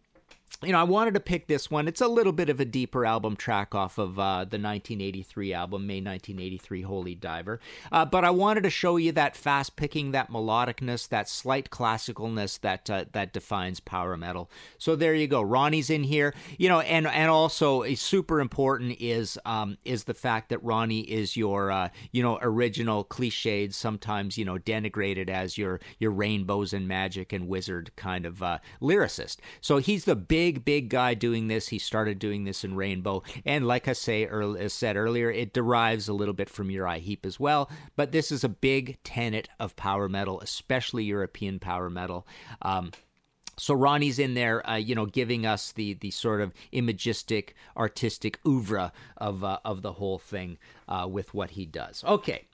you 0.62 0.72
know, 0.72 0.78
I 0.78 0.84
wanted 0.84 1.14
to 1.14 1.20
pick 1.20 1.46
this 1.46 1.70
one. 1.70 1.86
It's 1.86 2.00
a 2.00 2.08
little 2.08 2.32
bit 2.32 2.48
of 2.48 2.60
a 2.60 2.64
deeper 2.64 3.04
album 3.04 3.36
track 3.36 3.74
off 3.74 3.98
of 3.98 4.18
uh, 4.18 4.44
the 4.44 4.58
1983 4.58 5.52
album, 5.52 5.86
May 5.86 6.00
1983 6.00 6.82
Holy 6.82 7.14
Diver. 7.14 7.60
Uh, 7.92 8.04
but 8.04 8.24
I 8.24 8.30
wanted 8.30 8.62
to 8.62 8.70
show 8.70 8.96
you 8.96 9.12
that 9.12 9.36
fast 9.36 9.76
picking, 9.76 10.12
that 10.12 10.30
melodicness, 10.30 11.08
that 11.08 11.28
slight 11.28 11.70
classicalness 11.70 12.60
that 12.60 12.88
uh, 12.88 13.04
that 13.12 13.32
defines 13.32 13.80
power 13.80 14.16
metal. 14.16 14.50
So 14.78 14.96
there 14.96 15.14
you 15.14 15.26
go. 15.26 15.42
Ronnie's 15.42 15.90
in 15.90 16.04
here, 16.04 16.34
you 16.58 16.68
know, 16.68 16.80
and 16.80 17.06
and 17.06 17.30
also 17.30 17.82
a 17.84 17.94
super 17.94 18.40
important 18.40 18.96
is 18.98 19.38
um, 19.44 19.76
is 19.84 20.04
the 20.04 20.14
fact 20.14 20.48
that 20.48 20.62
Ronnie 20.64 21.00
is 21.00 21.36
your 21.36 21.70
uh, 21.70 21.90
you 22.12 22.22
know 22.22 22.38
original 22.40 23.04
cliched, 23.04 23.74
sometimes 23.74 24.38
you 24.38 24.44
know 24.44 24.56
denigrated 24.58 25.28
as 25.28 25.58
your 25.58 25.80
your 25.98 26.12
rainbows 26.12 26.72
and 26.72 26.88
magic 26.88 27.32
and 27.32 27.46
wizard 27.46 27.90
kind 27.96 28.24
of 28.24 28.42
uh, 28.42 28.58
lyricist. 28.80 29.36
So 29.60 29.78
he's 29.78 30.04
the 30.06 30.16
big 30.16 30.45
big, 30.46 30.64
big 30.64 30.88
guy 30.88 31.12
doing 31.12 31.48
this. 31.48 31.68
He 31.68 31.78
started 31.80 32.20
doing 32.20 32.44
this 32.44 32.62
in 32.62 32.76
Rainbow. 32.76 33.24
And 33.44 33.66
like 33.66 33.88
I 33.88 33.94
say, 33.94 34.26
early, 34.26 34.68
said 34.68 34.96
earlier, 34.96 35.28
it 35.28 35.52
derives 35.52 36.08
a 36.08 36.12
little 36.12 36.34
bit 36.34 36.48
from 36.48 36.70
Uriah 36.70 37.00
Heep 37.00 37.26
as 37.26 37.40
well. 37.40 37.68
But 37.96 38.12
this 38.12 38.30
is 38.30 38.44
a 38.44 38.48
big 38.48 39.02
tenet 39.02 39.48
of 39.58 39.74
power 39.74 40.08
metal, 40.08 40.40
especially 40.40 41.02
European 41.02 41.58
power 41.58 41.90
metal. 41.90 42.28
Um, 42.62 42.92
so 43.58 43.74
Ronnie's 43.74 44.20
in 44.20 44.34
there, 44.34 44.68
uh, 44.68 44.76
you 44.76 44.94
know, 44.94 45.06
giving 45.06 45.46
us 45.46 45.72
the 45.72 45.94
the 45.94 46.12
sort 46.12 46.40
of 46.40 46.52
imagistic, 46.72 47.54
artistic 47.76 48.38
oeuvre 48.46 48.92
of 49.16 49.42
uh, 49.42 49.58
of 49.64 49.82
the 49.82 49.94
whole 49.94 50.18
thing 50.18 50.58
uh, 50.86 51.08
with 51.10 51.34
what 51.34 51.50
he 51.50 51.66
does. 51.66 52.04
Okay, 52.04 52.44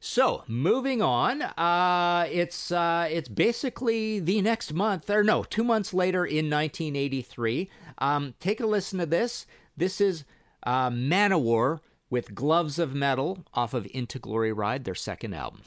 so 0.00 0.44
moving 0.46 1.02
on, 1.02 1.42
uh, 1.42 2.26
it's 2.30 2.70
uh, 2.70 3.08
it's 3.10 3.28
basically 3.28 4.20
the 4.20 4.40
next 4.42 4.72
month, 4.72 5.10
or 5.10 5.24
no, 5.24 5.42
two 5.42 5.64
months 5.64 5.92
later 5.92 6.24
in 6.24 6.48
1983. 6.48 7.68
Um, 7.98 8.34
take 8.38 8.60
a 8.60 8.66
listen 8.66 9.00
to 9.00 9.06
this. 9.06 9.44
This 9.76 10.00
is 10.00 10.24
uh, 10.62 10.90
Manowar 10.90 11.80
with 12.10 12.34
Gloves 12.34 12.78
of 12.78 12.94
Metal 12.94 13.44
off 13.54 13.74
of 13.74 13.86
Into 13.92 14.18
Glory 14.18 14.52
Ride, 14.52 14.84
their 14.84 14.94
second 14.94 15.34
album. 15.34 15.62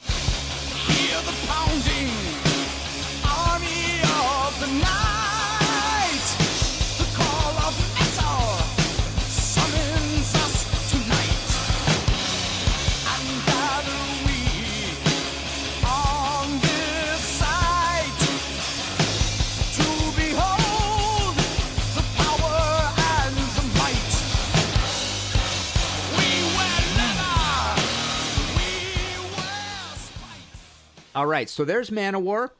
All 31.22 31.28
right, 31.28 31.48
so 31.48 31.64
there's 31.64 31.88
Manowar. 31.88 32.50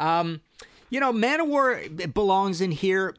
Um, 0.00 0.40
you 0.88 1.00
know, 1.00 1.12
Manowar 1.12 2.14
belongs 2.14 2.62
in 2.62 2.70
here 2.70 3.14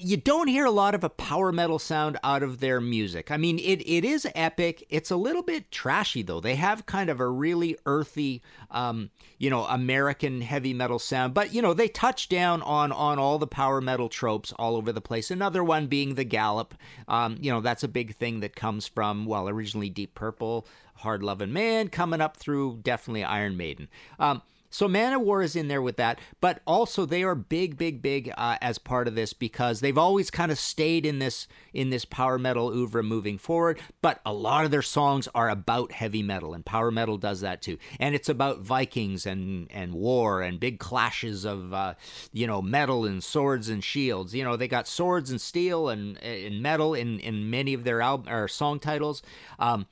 you 0.00 0.16
don't 0.16 0.48
hear 0.48 0.64
a 0.64 0.70
lot 0.70 0.94
of 0.94 1.04
a 1.04 1.08
power 1.08 1.52
metal 1.52 1.78
sound 1.78 2.18
out 2.24 2.42
of 2.42 2.60
their 2.60 2.80
music. 2.80 3.30
I 3.30 3.36
mean, 3.36 3.58
it, 3.58 3.82
it 3.86 4.04
is 4.04 4.26
epic. 4.34 4.86
It's 4.88 5.10
a 5.10 5.16
little 5.16 5.42
bit 5.42 5.70
trashy, 5.70 6.22
though. 6.22 6.40
They 6.40 6.56
have 6.56 6.86
kind 6.86 7.10
of 7.10 7.20
a 7.20 7.28
really 7.28 7.76
earthy, 7.86 8.42
um, 8.70 9.10
you 9.38 9.50
know, 9.50 9.64
American 9.64 10.40
heavy 10.40 10.74
metal 10.74 10.98
sound. 10.98 11.34
But, 11.34 11.54
you 11.54 11.62
know, 11.62 11.74
they 11.74 11.88
touch 11.88 12.28
down 12.28 12.62
on, 12.62 12.92
on 12.92 13.18
all 13.18 13.38
the 13.38 13.46
power 13.46 13.80
metal 13.80 14.08
tropes 14.08 14.52
all 14.58 14.76
over 14.76 14.92
the 14.92 15.00
place. 15.00 15.30
Another 15.30 15.62
one 15.62 15.86
being 15.86 16.14
the 16.14 16.24
gallop. 16.24 16.74
Um, 17.06 17.36
you 17.40 17.50
know, 17.52 17.60
that's 17.60 17.84
a 17.84 17.88
big 17.88 18.16
thing 18.16 18.40
that 18.40 18.56
comes 18.56 18.86
from, 18.86 19.26
well, 19.26 19.48
originally 19.48 19.90
Deep 19.90 20.14
Purple, 20.14 20.66
Hard 20.96 21.22
Lovin' 21.22 21.52
Man, 21.52 21.88
coming 21.88 22.20
up 22.20 22.36
through 22.36 22.80
definitely 22.82 23.24
Iron 23.24 23.56
Maiden. 23.56 23.88
Um, 24.18 24.42
so 24.70 24.88
Manowar 24.88 25.44
is 25.44 25.56
in 25.56 25.66
there 25.68 25.82
with 25.82 25.96
that, 25.96 26.20
but 26.40 26.60
also 26.66 27.04
they 27.04 27.24
are 27.24 27.34
big, 27.34 27.76
big, 27.76 28.00
big 28.00 28.32
uh, 28.36 28.56
as 28.60 28.78
part 28.78 29.08
of 29.08 29.16
this 29.16 29.32
because 29.32 29.80
they've 29.80 29.98
always 29.98 30.30
kind 30.30 30.52
of 30.52 30.58
stayed 30.58 31.04
in 31.04 31.18
this 31.18 31.48
in 31.74 31.90
this 31.90 32.04
power 32.04 32.38
metal 32.38 32.68
oeuvre 32.68 33.02
moving 33.02 33.36
forward. 33.36 33.80
But 34.00 34.20
a 34.24 34.32
lot 34.32 34.64
of 34.64 34.70
their 34.70 34.82
songs 34.82 35.28
are 35.34 35.50
about 35.50 35.90
heavy 35.92 36.22
metal, 36.22 36.54
and 36.54 36.64
power 36.64 36.92
metal 36.92 37.18
does 37.18 37.40
that 37.40 37.62
too. 37.62 37.78
And 37.98 38.14
it's 38.14 38.28
about 38.28 38.60
Vikings 38.60 39.26
and 39.26 39.66
and 39.72 39.92
war 39.92 40.40
and 40.40 40.60
big 40.60 40.78
clashes 40.78 41.44
of 41.44 41.74
uh, 41.74 41.94
you 42.32 42.46
know 42.46 42.62
metal 42.62 43.04
and 43.04 43.22
swords 43.22 43.68
and 43.68 43.82
shields. 43.82 44.34
You 44.34 44.44
know 44.44 44.56
they 44.56 44.68
got 44.68 44.86
swords 44.86 45.30
and 45.30 45.40
steel 45.40 45.88
and, 45.88 46.16
and 46.22 46.62
metal 46.62 46.94
in 46.94 47.18
in 47.18 47.50
many 47.50 47.74
of 47.74 47.82
their 47.82 48.00
album 48.00 48.32
or 48.32 48.46
song 48.46 48.78
titles. 48.78 49.22
Um, 49.58 49.86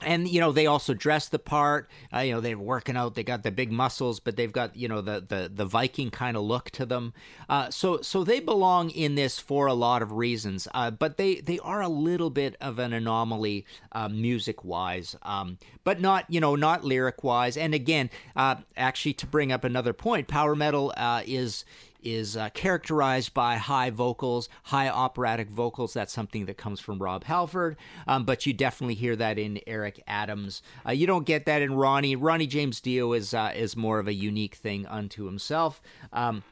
and 0.00 0.28
you 0.28 0.40
know 0.40 0.52
they 0.52 0.66
also 0.66 0.94
dress 0.94 1.28
the 1.28 1.38
part. 1.38 1.90
Uh, 2.14 2.20
you 2.20 2.32
know 2.32 2.40
they're 2.40 2.58
working 2.58 2.96
out. 2.96 3.14
They 3.14 3.24
got 3.24 3.42
the 3.42 3.50
big 3.50 3.72
muscles 3.72 4.20
but 4.20 4.36
they've 4.36 4.52
got 4.52 4.76
you 4.76 4.88
know 4.88 5.00
the 5.00 5.24
the, 5.26 5.50
the 5.52 5.64
viking 5.64 6.10
kind 6.10 6.36
of 6.36 6.42
look 6.42 6.70
to 6.72 6.86
them. 6.86 7.12
Uh, 7.48 7.70
so 7.70 8.00
so 8.02 8.24
they 8.24 8.40
belong 8.40 8.90
in 8.90 9.14
this 9.14 9.38
for 9.38 9.66
a 9.66 9.74
lot 9.74 10.02
of 10.02 10.12
reasons 10.12 10.68
uh, 10.74 10.90
but 10.90 11.16
they 11.16 11.36
they 11.36 11.58
are 11.60 11.80
a 11.80 11.88
little 11.88 12.30
bit 12.30 12.56
of 12.60 12.78
an 12.78 12.92
anomaly 12.92 13.64
uh, 13.92 14.08
music 14.08 14.64
wise 14.64 15.16
um, 15.22 15.58
but 15.84 16.00
not 16.00 16.24
you 16.28 16.40
know 16.40 16.54
not 16.54 16.84
lyric 16.84 17.24
wise 17.24 17.56
and 17.56 17.74
again 17.74 18.10
uh, 18.36 18.56
actually 18.76 19.12
to 19.12 19.26
bring 19.26 19.52
up 19.52 19.64
another 19.64 19.92
point 19.92 20.28
power 20.28 20.54
metal 20.54 20.92
uh, 20.96 21.22
is 21.26 21.64
is 22.02 22.36
uh, 22.36 22.50
characterized 22.50 23.34
by 23.34 23.56
high 23.56 23.90
vocals, 23.90 24.48
high 24.64 24.88
operatic 24.88 25.50
vocals. 25.50 25.94
That's 25.94 26.12
something 26.12 26.46
that 26.46 26.56
comes 26.56 26.80
from 26.80 26.98
Rob 26.98 27.24
Halford, 27.24 27.76
um, 28.06 28.24
but 28.24 28.46
you 28.46 28.52
definitely 28.52 28.94
hear 28.94 29.16
that 29.16 29.38
in 29.38 29.60
Eric 29.66 30.02
Adams. 30.06 30.62
Uh, 30.86 30.92
you 30.92 31.06
don't 31.06 31.26
get 31.26 31.46
that 31.46 31.62
in 31.62 31.74
Ronnie. 31.74 32.16
Ronnie 32.16 32.46
James 32.46 32.80
Dio 32.80 33.12
is 33.12 33.34
uh, 33.34 33.52
is 33.54 33.76
more 33.76 33.98
of 33.98 34.08
a 34.08 34.14
unique 34.14 34.54
thing 34.54 34.86
unto 34.86 35.24
himself. 35.24 35.82
Um, 36.12 36.42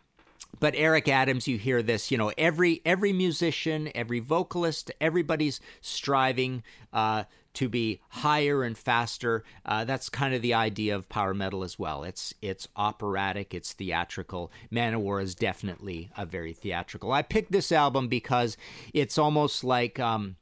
but 0.58 0.74
Eric 0.76 1.08
Adams, 1.08 1.46
you 1.46 1.58
hear 1.58 1.82
this, 1.82 2.10
you 2.10 2.18
know, 2.18 2.32
every 2.38 2.80
every 2.84 3.12
musician, 3.12 3.90
every 3.94 4.20
vocalist, 4.20 4.90
everybody's 5.00 5.60
striving 5.80 6.62
uh, 6.92 7.24
to 7.56 7.68
be 7.68 8.00
higher 8.08 8.62
and 8.62 8.76
faster. 8.76 9.42
Uh, 9.64 9.84
that's 9.84 10.08
kind 10.08 10.34
of 10.34 10.42
the 10.42 10.54
idea 10.54 10.94
of 10.94 11.08
power 11.08 11.34
metal 11.34 11.64
as 11.64 11.78
well. 11.78 12.04
It's 12.04 12.34
it's 12.40 12.68
operatic, 12.76 13.54
it's 13.54 13.72
theatrical. 13.72 14.52
Manowar 14.70 15.22
is 15.22 15.34
definitely 15.34 16.10
a 16.16 16.26
very 16.26 16.52
theatrical. 16.52 17.12
I 17.12 17.22
picked 17.22 17.52
this 17.52 17.72
album 17.72 18.08
because 18.08 18.56
it's 18.94 19.18
almost 19.18 19.64
like. 19.64 19.98
Um, 19.98 20.36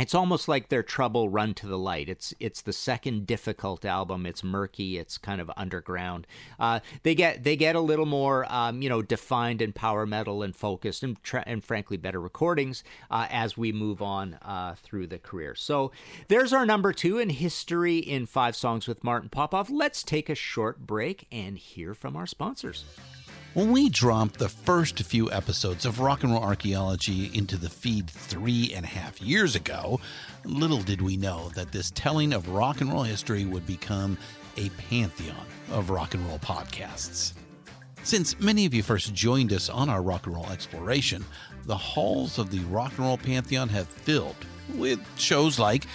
it's 0.00 0.14
almost 0.14 0.48
like 0.48 0.68
their 0.68 0.82
trouble 0.82 1.28
run 1.28 1.54
to 1.54 1.66
the 1.66 1.78
light. 1.78 2.08
It's 2.08 2.34
it's 2.40 2.62
the 2.62 2.72
second 2.72 3.26
difficult 3.26 3.84
album. 3.84 4.26
It's 4.26 4.42
murky. 4.42 4.98
It's 4.98 5.18
kind 5.18 5.40
of 5.40 5.50
underground. 5.56 6.26
Uh, 6.58 6.80
they 7.02 7.14
get 7.14 7.44
they 7.44 7.56
get 7.56 7.76
a 7.76 7.80
little 7.80 8.06
more 8.06 8.50
um, 8.52 8.82
you 8.82 8.88
know 8.88 9.02
defined 9.02 9.60
and 9.60 9.74
power 9.74 10.06
metal 10.06 10.42
and 10.42 10.54
focused 10.54 11.02
and 11.02 11.22
tra- 11.22 11.44
and 11.46 11.64
frankly 11.64 11.96
better 11.96 12.20
recordings 12.20 12.82
uh, 13.10 13.26
as 13.30 13.56
we 13.56 13.72
move 13.72 14.00
on 14.00 14.34
uh, 14.42 14.74
through 14.76 15.06
the 15.06 15.18
career. 15.18 15.54
So 15.54 15.92
there's 16.28 16.52
our 16.52 16.66
number 16.66 16.92
two 16.92 17.18
in 17.18 17.30
history 17.30 17.98
in 17.98 18.26
five 18.26 18.56
songs 18.56 18.86
with 18.86 19.04
Martin 19.04 19.28
Popoff. 19.28 19.70
Let's 19.70 20.02
take 20.02 20.28
a 20.28 20.34
short 20.34 20.86
break 20.86 21.26
and 21.30 21.58
hear 21.58 21.94
from 21.94 22.16
our 22.16 22.26
sponsors. 22.26 22.84
When 23.52 23.72
we 23.72 23.88
dropped 23.88 24.38
the 24.38 24.48
first 24.48 25.00
few 25.02 25.28
episodes 25.32 25.84
of 25.84 25.98
Rock 25.98 26.22
and 26.22 26.32
Roll 26.32 26.44
Archaeology 26.44 27.32
into 27.34 27.56
the 27.56 27.68
feed 27.68 28.08
three 28.08 28.72
and 28.72 28.84
a 28.84 28.88
half 28.88 29.20
years 29.20 29.56
ago, 29.56 29.98
little 30.44 30.80
did 30.80 31.02
we 31.02 31.16
know 31.16 31.48
that 31.56 31.72
this 31.72 31.90
telling 31.90 32.32
of 32.32 32.48
rock 32.48 32.80
and 32.80 32.92
roll 32.92 33.02
history 33.02 33.44
would 33.44 33.66
become 33.66 34.16
a 34.56 34.68
pantheon 34.88 35.44
of 35.72 35.90
rock 35.90 36.14
and 36.14 36.24
roll 36.28 36.38
podcasts. 36.38 37.32
Since 38.04 38.38
many 38.38 38.66
of 38.66 38.72
you 38.72 38.84
first 38.84 39.12
joined 39.14 39.52
us 39.52 39.68
on 39.68 39.88
our 39.88 40.00
rock 40.00 40.26
and 40.26 40.36
roll 40.36 40.48
exploration, 40.50 41.24
the 41.64 41.76
halls 41.76 42.38
of 42.38 42.50
the 42.52 42.60
rock 42.60 42.92
and 42.98 43.06
roll 43.06 43.18
pantheon 43.18 43.68
have 43.70 43.88
filled 43.88 44.36
with 44.76 45.00
shows 45.18 45.58
like 45.58 45.86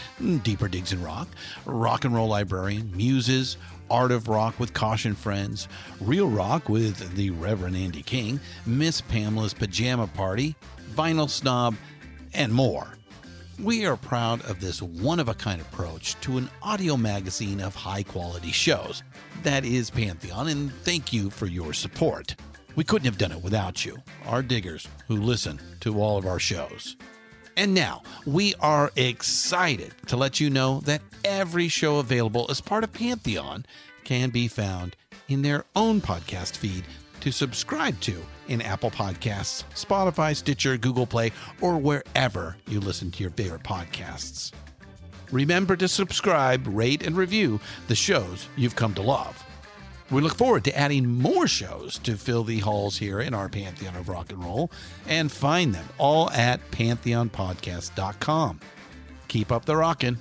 Deeper 0.44 0.68
Digs 0.68 0.92
in 0.92 1.02
Rock, 1.02 1.30
Rock 1.66 2.04
and 2.04 2.14
Roll 2.14 2.28
Librarian, 2.28 2.92
Muses, 2.94 3.56
Art 3.90 4.12
of 4.12 4.28
Rock 4.28 4.60
with 4.60 4.74
Caution 4.74 5.16
Friends, 5.16 5.68
Real 6.02 6.30
Rock 6.30 6.70
with 6.70 7.16
the 7.16 7.30
Reverend 7.32 7.76
Andy 7.76 8.02
King, 8.02 8.40
Miss 8.66 9.02
Pamela's 9.02 9.54
Pajama 9.54 10.08
Party, 10.08 10.56
Vinyl 10.94 11.30
Snob, 11.30 11.76
and 12.34 12.54
more. 12.54 12.88
We 13.64 13.86
are 13.86 13.96
proud 13.96 14.44
of 14.50 14.60
this 14.60 14.82
one 14.82 15.20
of 15.20 15.30
a 15.30 15.34
kind 15.34 15.62
approach 15.62 16.20
to 16.22 16.38
an 16.38 16.50
audio 16.62 16.98
magazine 16.98 17.62
of 17.62 17.74
high 17.74 18.04
quality 18.04 18.52
shows. 18.52 19.02
That 19.44 19.64
is 19.64 19.90
Pantheon, 19.90 20.50
and 20.50 20.74
thank 20.84 21.14
you 21.14 21.30
for 21.30 21.46
your 21.46 21.74
support. 21.74 22.36
We 22.76 22.84
couldn't 22.84 23.06
have 23.06 23.18
done 23.18 23.32
it 23.32 23.42
without 23.42 23.86
you, 23.86 23.98
our 24.26 24.42
diggers 24.44 24.88
who 25.08 25.16
listen 25.16 25.62
to 25.82 26.02
all 26.02 26.18
of 26.18 26.26
our 26.26 26.40
shows. 26.40 26.98
And 27.58 27.74
now, 27.74 28.04
we 28.26 28.54
are 28.60 28.92
excited 28.96 29.94
to 30.08 30.18
let 30.18 30.40
you 30.40 30.50
know 30.50 30.82
that 30.82 31.02
every 31.24 31.68
show 31.70 32.00
available 32.00 32.48
as 32.50 32.60
part 32.60 32.84
of 32.84 32.92
Pantheon 32.92 33.66
can 34.04 34.30
be 34.30 34.48
found 34.48 34.96
in 35.30 35.42
their 35.42 35.64
own 35.76 36.02
podcast 36.02 36.58
feed 36.58 36.84
to 37.22 37.32
subscribe 37.32 38.00
to 38.02 38.22
in 38.48 38.62
Apple 38.62 38.92
Podcasts, 38.92 39.64
Spotify, 39.74 40.36
Stitcher, 40.36 40.78
Google 40.78 41.08
Play, 41.08 41.32
or 41.62 41.78
wherever 41.78 42.58
you 42.68 42.80
listen 42.80 43.10
to 43.12 43.24
your 43.24 43.32
favorite 43.32 43.64
podcasts. 43.64 44.52
Remember 45.32 45.76
to 45.78 45.88
subscribe, 45.88 46.68
rate, 46.68 47.06
and 47.06 47.16
review 47.16 47.60
the 47.88 47.96
shows 47.96 48.48
you've 48.56 48.76
come 48.76 48.94
to 48.96 49.02
love. 49.02 49.45
We 50.12 50.22
look 50.22 50.36
forward 50.36 50.64
to 50.66 50.78
adding 50.78 51.08
more 51.08 51.48
shows 51.48 51.98
to 52.00 52.16
fill 52.16 52.44
the 52.44 52.60
halls 52.60 52.98
here 52.98 53.20
in 53.20 53.34
our 53.34 53.50
Pantheon 53.50 53.96
of 53.96 54.08
Rock 54.08 54.32
and 54.32 54.44
Roll 54.44 54.72
and 55.08 55.32
find 55.32 55.74
them 55.74 55.88
all 55.98 56.30
at 56.30 56.60
pantheonpodcast.com. 56.72 58.60
Keep 59.28 59.52
up 59.52 59.66
the 59.66 59.76
rockin'. 59.76 60.20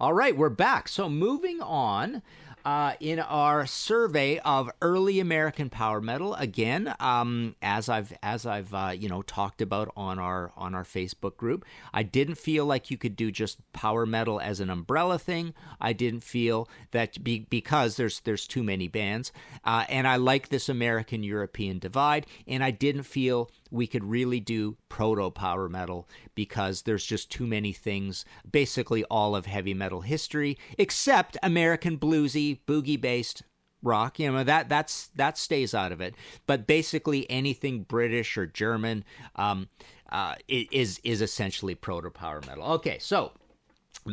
All 0.00 0.12
right, 0.12 0.36
we're 0.36 0.48
back. 0.48 0.88
So 0.88 1.08
moving 1.08 1.60
on. 1.60 2.22
Uh, 2.68 2.92
in 3.00 3.18
our 3.18 3.64
survey 3.64 4.38
of 4.40 4.70
early 4.82 5.20
American 5.20 5.70
power 5.70 6.02
metal, 6.02 6.34
again, 6.34 6.94
um, 7.00 7.56
as 7.62 7.88
I've 7.88 8.12
as 8.22 8.44
I've 8.44 8.74
uh, 8.74 8.90
you 8.94 9.08
know 9.08 9.22
talked 9.22 9.62
about 9.62 9.90
on 9.96 10.18
our 10.18 10.52
on 10.54 10.74
our 10.74 10.84
Facebook 10.84 11.38
group, 11.38 11.64
I 11.94 12.02
didn't 12.02 12.34
feel 12.34 12.66
like 12.66 12.90
you 12.90 12.98
could 12.98 13.16
do 13.16 13.30
just 13.30 13.56
power 13.72 14.04
metal 14.04 14.38
as 14.38 14.60
an 14.60 14.68
umbrella 14.68 15.18
thing. 15.18 15.54
I 15.80 15.94
didn't 15.94 16.24
feel 16.24 16.68
that 16.90 17.24
be, 17.24 17.46
because 17.48 17.96
there's 17.96 18.20
there's 18.20 18.46
too 18.46 18.62
many 18.62 18.86
bands, 18.86 19.32
uh, 19.64 19.86
and 19.88 20.06
I 20.06 20.16
like 20.16 20.50
this 20.50 20.68
American 20.68 21.22
European 21.22 21.78
divide, 21.78 22.26
and 22.46 22.62
I 22.62 22.70
didn't 22.70 23.04
feel 23.04 23.50
we 23.70 23.86
could 23.86 24.04
really 24.04 24.40
do 24.40 24.76
proto 24.88 25.30
power 25.30 25.68
metal 25.68 26.08
because 26.34 26.82
there's 26.82 27.04
just 27.04 27.30
too 27.30 27.46
many 27.46 27.72
things, 27.72 28.24
basically 28.50 29.04
all 29.04 29.36
of 29.36 29.46
heavy 29.46 29.74
metal 29.74 30.00
history, 30.00 30.58
except 30.76 31.36
American 31.42 31.98
bluesy, 31.98 32.60
boogie 32.66 33.00
based 33.00 33.42
rock. 33.82 34.18
You 34.18 34.32
know, 34.32 34.44
that 34.44 34.68
that's 34.68 35.08
that 35.16 35.38
stays 35.38 35.74
out 35.74 35.92
of 35.92 36.00
it. 36.00 36.14
But 36.46 36.66
basically 36.66 37.30
anything 37.30 37.82
British 37.82 38.36
or 38.36 38.46
German 38.46 39.04
um, 39.36 39.68
uh, 40.10 40.34
is 40.48 41.00
is 41.04 41.20
essentially 41.22 41.74
proto 41.74 42.10
power 42.10 42.40
metal. 42.46 42.64
Okay, 42.64 42.98
so 42.98 43.32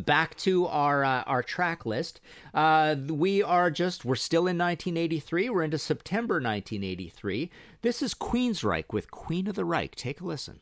back 0.04 0.36
to 0.38 0.68
our 0.68 1.04
uh, 1.04 1.24
our 1.24 1.44
track 1.44 1.86
list. 1.86 2.22
Uh, 2.54 2.96
we 3.08 3.42
are 3.44 3.70
just 3.72 4.06
we're 4.06 4.16
still 4.16 4.48
in 4.48 4.58
1983 4.58 5.50
we're 5.50 5.64
into 5.64 5.78
september 5.78 6.36
1983 6.36 7.50
this 7.82 8.02
is 8.02 8.14
queensryche 8.14 8.92
with 8.92 9.12
queen 9.12 9.48
of 9.48 9.56
the 9.56 9.66
reich. 9.66 9.96
Take 9.96 10.22
a 10.22 10.26
listen 10.26 10.60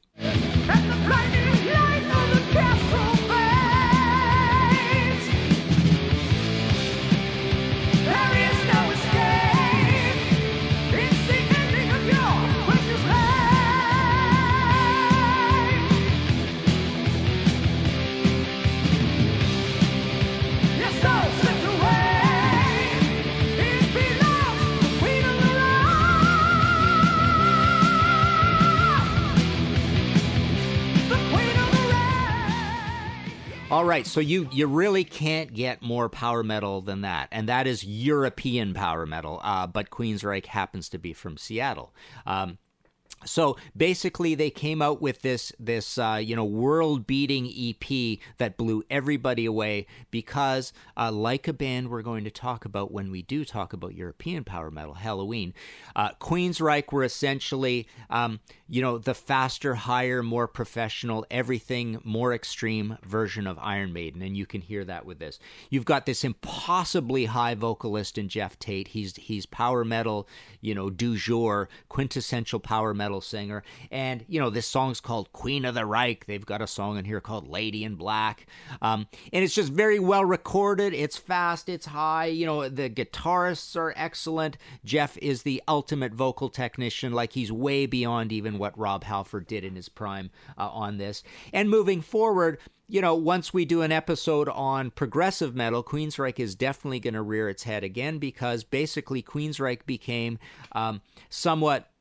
All 33.83 33.89
right, 33.89 34.07
so 34.07 34.21
you 34.21 34.47
you 34.53 34.67
really 34.67 35.03
can't 35.03 35.53
get 35.53 35.81
more 35.81 36.07
power 36.07 36.41
metal 36.41 36.79
than 36.79 37.01
that, 37.01 37.27
and 37.33 37.49
that 37.49 37.67
is 37.67 37.83
European 37.83 38.73
power 38.73 39.05
metal. 39.05 39.41
Uh, 39.43 39.67
but 39.67 39.89
Queensryche 39.89 40.45
happens 40.45 40.87
to 40.87 40.97
be 40.97 41.11
from 41.11 41.35
Seattle. 41.35 41.93
Um, 42.25 42.59
so 43.25 43.57
basically, 43.75 44.35
they 44.35 44.49
came 44.49 44.81
out 44.81 45.01
with 45.01 45.21
this 45.21 45.51
this 45.59 45.97
uh, 45.97 46.19
you 46.21 46.35
know 46.35 46.45
world 46.45 47.07
beating 47.07 47.47
EP 47.47 48.19
that 48.37 48.57
blew 48.57 48.83
everybody 48.89 49.45
away 49.45 49.87
because, 50.11 50.73
uh, 50.97 51.11
like 51.11 51.47
a 51.47 51.53
band 51.53 51.89
we're 51.89 52.01
going 52.01 52.23
to 52.23 52.31
talk 52.31 52.65
about 52.65 52.91
when 52.91 53.11
we 53.11 53.21
do 53.21 53.45
talk 53.45 53.73
about 53.73 53.95
European 53.95 54.43
power 54.43 54.71
metal, 54.71 54.95
Helloween 54.95 55.53
uh, 55.95 56.11
Queensryche 56.19 56.91
were 56.91 57.03
essentially 57.03 57.87
um, 58.09 58.39
you 58.67 58.81
know 58.81 58.97
the 58.97 59.13
faster, 59.13 59.75
higher, 59.75 60.23
more 60.23 60.47
professional, 60.47 61.25
everything 61.29 61.99
more 62.03 62.33
extreme 62.33 62.97
version 63.03 63.47
of 63.47 63.59
Iron 63.59 63.93
Maiden, 63.93 64.21
and 64.21 64.35
you 64.35 64.45
can 64.45 64.61
hear 64.61 64.83
that 64.85 65.05
with 65.05 65.19
this. 65.19 65.39
You've 65.69 65.85
got 65.85 66.05
this 66.05 66.23
impossibly 66.23 67.25
high 67.25 67.55
vocalist 67.55 68.17
in 68.17 68.29
Geoff 68.29 68.57
Tate. 68.59 68.89
He's 68.89 69.15
he's 69.15 69.45
power 69.45 69.85
metal, 69.85 70.27
you 70.61 70.73
know, 70.73 70.89
du 70.89 71.17
jour, 71.17 71.69
quintessential 71.89 72.59
power 72.59 72.93
metal 72.93 73.12
metal 73.13 73.21
singer. 73.21 73.63
And, 73.91 74.25
you 74.27 74.39
know, 74.39 74.49
this 74.49 74.65
song's 74.65 74.99
called 74.99 75.31
Queen 75.33 75.65
of 75.65 75.75
the 75.75 75.85
Reich. 75.85 76.25
They've 76.25 76.45
got 76.45 76.61
a 76.61 76.67
song 76.67 76.97
in 76.97 77.05
here 77.05 77.21
called 77.21 77.47
Lady 77.47 77.83
in 77.83 77.95
Black. 77.95 78.47
Um, 78.81 79.07
and 79.31 79.43
it's 79.43 79.53
just 79.53 79.71
very 79.71 79.99
well 79.99 80.25
recorded. 80.25 80.93
It's 80.93 81.17
fast, 81.17 81.69
it's 81.69 81.85
high. 81.85 82.25
You 82.25 82.47
know, 82.47 82.69
the 82.69 82.89
guitarists 82.89 83.75
are 83.75 83.93
excellent. 83.95 84.57
Geoff 84.83 85.15
is 85.17 85.43
the 85.43 85.61
ultimate 85.67 86.13
vocal 86.13 86.49
technician. 86.49 87.13
Like, 87.13 87.33
he's 87.33 87.51
way 87.51 87.85
beyond 87.85 88.31
even 88.31 88.57
what 88.57 88.77
Rob 88.77 89.03
Halford 89.03 89.45
did 89.45 89.63
in 89.63 89.75
his 89.75 89.89
prime 89.89 90.31
uh, 90.57 90.69
on 90.69 90.97
this. 90.97 91.23
And 91.51 91.69
moving 91.69 92.01
forward, 92.01 92.57
you 92.87 93.01
know, 93.01 93.15
once 93.15 93.53
we 93.53 93.65
do 93.65 93.81
an 93.81 93.91
episode 93.91 94.49
on 94.49 94.91
progressive 94.91 95.55
metal, 95.55 95.83
Queensryche 95.83 96.39
is 96.39 96.55
definitely 96.55 96.99
going 96.99 97.13
to 97.13 97.21
rear 97.21 97.47
its 97.47 97.63
head 97.63 97.83
again 97.83 98.17
because 98.17 98.63
basically 98.63 99.23
Queensryche 99.23 99.85
became 99.85 100.37
um, 100.73 101.01
somewhat 101.29 101.92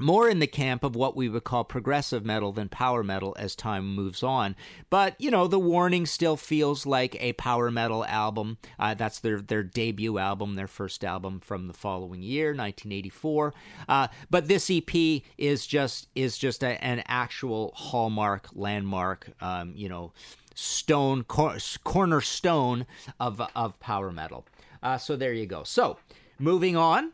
more 0.00 0.28
in 0.28 0.38
the 0.40 0.46
camp 0.46 0.82
of 0.82 0.96
what 0.96 1.14
we 1.14 1.28
would 1.28 1.44
call 1.44 1.62
progressive 1.62 2.24
metal 2.24 2.52
than 2.52 2.68
power 2.68 3.02
metal 3.02 3.36
as 3.38 3.54
time 3.54 3.94
moves 3.94 4.22
on. 4.22 4.56
But, 4.90 5.14
you 5.20 5.30
know, 5.30 5.46
The 5.46 5.58
Warning 5.58 6.06
still 6.06 6.36
feels 6.36 6.84
like 6.84 7.16
a 7.20 7.34
power 7.34 7.70
metal 7.70 8.04
album. 8.06 8.58
Uh, 8.78 8.94
that's 8.94 9.20
their, 9.20 9.40
their 9.40 9.62
debut 9.62 10.18
album, 10.18 10.54
their 10.56 10.66
first 10.66 11.04
album 11.04 11.40
from 11.40 11.68
the 11.68 11.74
following 11.74 12.22
year, 12.22 12.48
1984. 12.48 13.54
Uh, 13.88 14.08
but 14.30 14.48
this 14.48 14.70
EP 14.70 15.22
is 15.38 15.66
just 15.66 16.08
is 16.14 16.38
just 16.38 16.62
a, 16.64 16.82
an 16.84 17.02
actual 17.06 17.72
hallmark, 17.76 18.48
landmark, 18.52 19.30
um, 19.40 19.74
you 19.76 19.88
know, 19.88 20.12
stone 20.54 21.24
cor- 21.24 21.58
cornerstone 21.84 22.86
of, 23.20 23.40
of 23.54 23.78
power 23.80 24.10
metal. 24.10 24.44
Uh, 24.82 24.98
so 24.98 25.16
there 25.16 25.32
you 25.32 25.46
go. 25.46 25.62
So 25.64 25.98
moving 26.38 26.76
on 26.76 27.12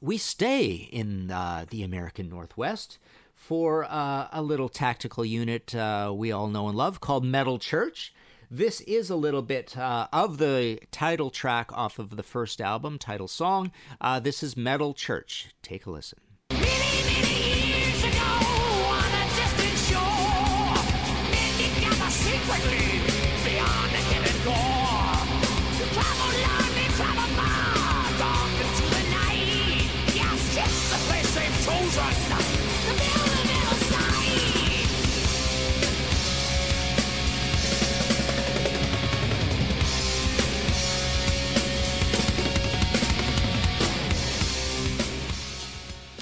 we 0.00 0.16
stay 0.16 0.88
in 0.90 1.30
uh, 1.30 1.66
the 1.68 1.82
American 1.82 2.28
Northwest 2.28 2.98
for 3.34 3.84
uh, 3.84 4.28
a 4.32 4.42
little 4.42 4.68
tactical 4.68 5.24
unit 5.24 5.74
uh, 5.74 6.12
we 6.14 6.32
all 6.32 6.48
know 6.48 6.68
and 6.68 6.76
love 6.76 7.00
called 7.00 7.24
Metal 7.24 7.58
Church. 7.58 8.14
This 8.50 8.80
is 8.82 9.10
a 9.10 9.16
little 9.16 9.42
bit 9.42 9.76
uh, 9.76 10.08
of 10.12 10.38
the 10.38 10.80
title 10.90 11.30
track 11.30 11.72
off 11.72 11.98
of 11.98 12.16
the 12.16 12.22
first 12.22 12.60
album, 12.60 12.98
title 12.98 13.28
song. 13.28 13.70
Uh, 14.00 14.18
this 14.18 14.42
is 14.42 14.56
Metal 14.56 14.92
Church. 14.92 15.50
Take 15.62 15.86
a 15.86 15.90
listen. 15.90 16.18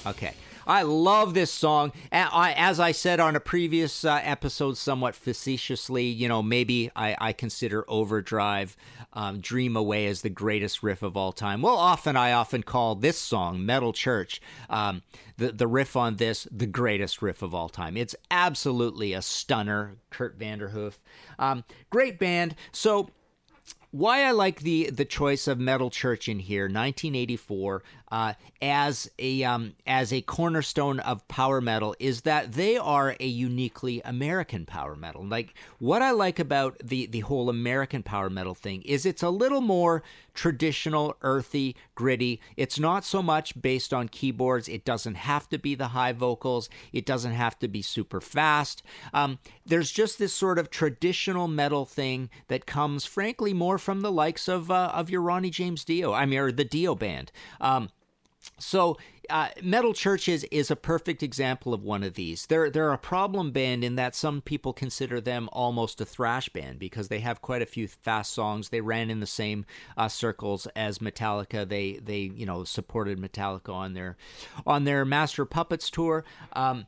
Okay. 0.09 0.35
I 0.66 0.83
love 0.83 1.33
this 1.33 1.51
song. 1.51 1.92
As 2.12 2.79
I 2.79 2.92
said 2.92 3.21
on 3.21 3.35
a 3.35 3.40
previous 3.40 4.05
uh, 4.05 4.21
episode, 4.23 4.77
somewhat 4.77 5.14
facetiously, 5.14 6.05
you 6.05 6.29
know, 6.29 6.42
maybe 6.42 6.90
I, 6.94 7.16
I 7.18 7.33
consider 7.33 7.87
Overdrive, 7.88 8.77
um, 9.14 9.40
Dream 9.40 9.77
Away 9.77 10.07
as 10.07 10.21
the 10.21 10.29
greatest 10.29 10.83
riff 10.83 11.03
of 11.03 11.16
all 11.16 11.33
time. 11.33 11.62
Well, 11.62 11.77
often 11.77 12.18
I 12.18 12.33
often 12.33 12.62
call 12.62 12.97
this 12.97 13.16
song, 13.16 13.64
Metal 13.64 13.94
Church, 13.94 14.42
um, 14.68 15.01
the, 15.38 15.53
the 15.53 15.66
riff 15.66 15.97
on 15.97 16.16
this, 16.16 16.47
the 16.51 16.66
greatest 16.66 17.23
riff 17.23 17.40
of 17.40 17.55
all 17.55 17.71
time. 17.71 17.97
It's 17.97 18.14
absolutely 18.31 19.14
a 19.14 19.23
stunner, 19.23 19.97
Kurt 20.11 20.38
Vanderhoof. 20.38 20.99
Um, 21.38 21.64
great 21.88 22.18
band. 22.18 22.55
So 22.73 23.09
why 23.90 24.23
I 24.23 24.33
like 24.33 24.61
the 24.61 24.90
the 24.90 25.05
choice 25.05 25.49
of 25.49 25.59
Metal 25.59 25.90
Church 25.90 26.29
in 26.29 26.40
here, 26.40 26.64
1984, 26.64 27.83
uh, 28.11 28.35
as 28.61 29.11
a 29.18 29.44
um, 29.44 29.75
as 29.87 30.12
a 30.12 30.21
cornerstone 30.23 31.01
of 31.01 31.27
power 31.29 31.61
metal, 31.61 31.94
is 31.99 32.23
that 32.23 32.53
they 32.53 32.77
are 32.77 33.16
a 33.21 33.27
uniquely 33.27 34.01
American 34.05 34.64
power 34.66 34.97
metal. 34.97 35.25
Like 35.25 35.55
what 35.79 36.03
I 36.03 36.11
like 36.11 36.38
about 36.38 36.79
the 36.83 37.07
the 37.07 37.21
whole 37.21 37.49
American 37.51 38.03
power 38.03 38.31
metal 38.31 38.55
thing 38.55 38.83
is 38.83 39.07
it's 39.07 39.23
a 39.23 39.31
little 39.31 39.61
more 39.61 40.03
traditional, 40.38 41.16
earthy, 41.23 41.75
gritty. 41.97 42.40
It's 42.57 42.79
not 42.79 43.05
so 43.05 43.21
much 43.21 43.61
based 43.61 43.92
on 43.92 44.09
keyboards. 44.09 44.68
It 44.68 44.85
doesn't 44.85 45.16
have 45.16 45.49
to 45.49 45.59
be 45.59 45.75
the 45.75 45.88
high 45.88 46.12
vocals. 46.12 46.68
It 46.92 47.05
doesn't 47.05 47.33
have 47.33 47.59
to 47.59 47.66
be 47.66 47.83
super 47.83 48.21
fast. 48.21 48.83
Um, 49.12 49.40
there's 49.66 49.90
just 49.90 50.16
this 50.16 50.33
sort 50.33 50.61
of 50.61 50.71
traditional 50.71 51.49
metal 51.49 51.85
thing 51.85 52.31
that 52.47 52.66
comes, 52.66 53.05
frankly, 53.05 53.53
more 53.53 53.79
from 53.79 54.03
the 54.03 54.12
likes 54.12 54.47
of 54.47 54.71
uh, 54.71 54.92
of 54.94 55.11
your 55.11 55.23
Ronnie 55.23 55.51
James 55.51 55.85
Dio. 55.85 56.12
I 56.12 56.25
mean, 56.25 56.38
or 56.38 56.53
the 56.53 56.64
Dio 56.64 56.94
band. 56.94 57.33
Um, 57.61 57.90
so 58.58 58.96
uh, 59.30 59.48
Metal 59.62 59.92
Churches 59.92 60.44
is 60.44 60.70
a 60.70 60.76
perfect 60.76 61.22
example 61.22 61.74
of 61.74 61.82
one 61.82 62.02
of 62.02 62.14
these. 62.14 62.46
They're 62.46 62.70
they're 62.70 62.92
a 62.92 62.98
problem 62.98 63.50
band 63.50 63.84
in 63.84 63.96
that 63.96 64.16
some 64.16 64.40
people 64.40 64.72
consider 64.72 65.20
them 65.20 65.48
almost 65.52 66.00
a 66.00 66.06
thrash 66.06 66.48
band 66.48 66.78
because 66.78 67.08
they 67.08 67.20
have 67.20 67.42
quite 67.42 67.62
a 67.62 67.66
few 67.66 67.88
fast 67.88 68.32
songs. 68.32 68.70
They 68.70 68.80
ran 68.80 69.11
in 69.11 69.20
the 69.20 69.26
same 69.26 69.66
uh, 69.96 70.08
circles 70.08 70.66
as 70.74 70.98
Metallica. 70.98 71.68
They 71.68 71.94
they 72.02 72.20
you 72.20 72.46
know 72.46 72.64
supported 72.64 73.18
Metallica 73.18 73.72
on 73.72 73.94
their 73.94 74.16
on 74.66 74.84
their 74.84 75.04
Master 75.04 75.44
Puppets 75.44 75.90
tour. 75.90 76.24
Um, 76.54 76.87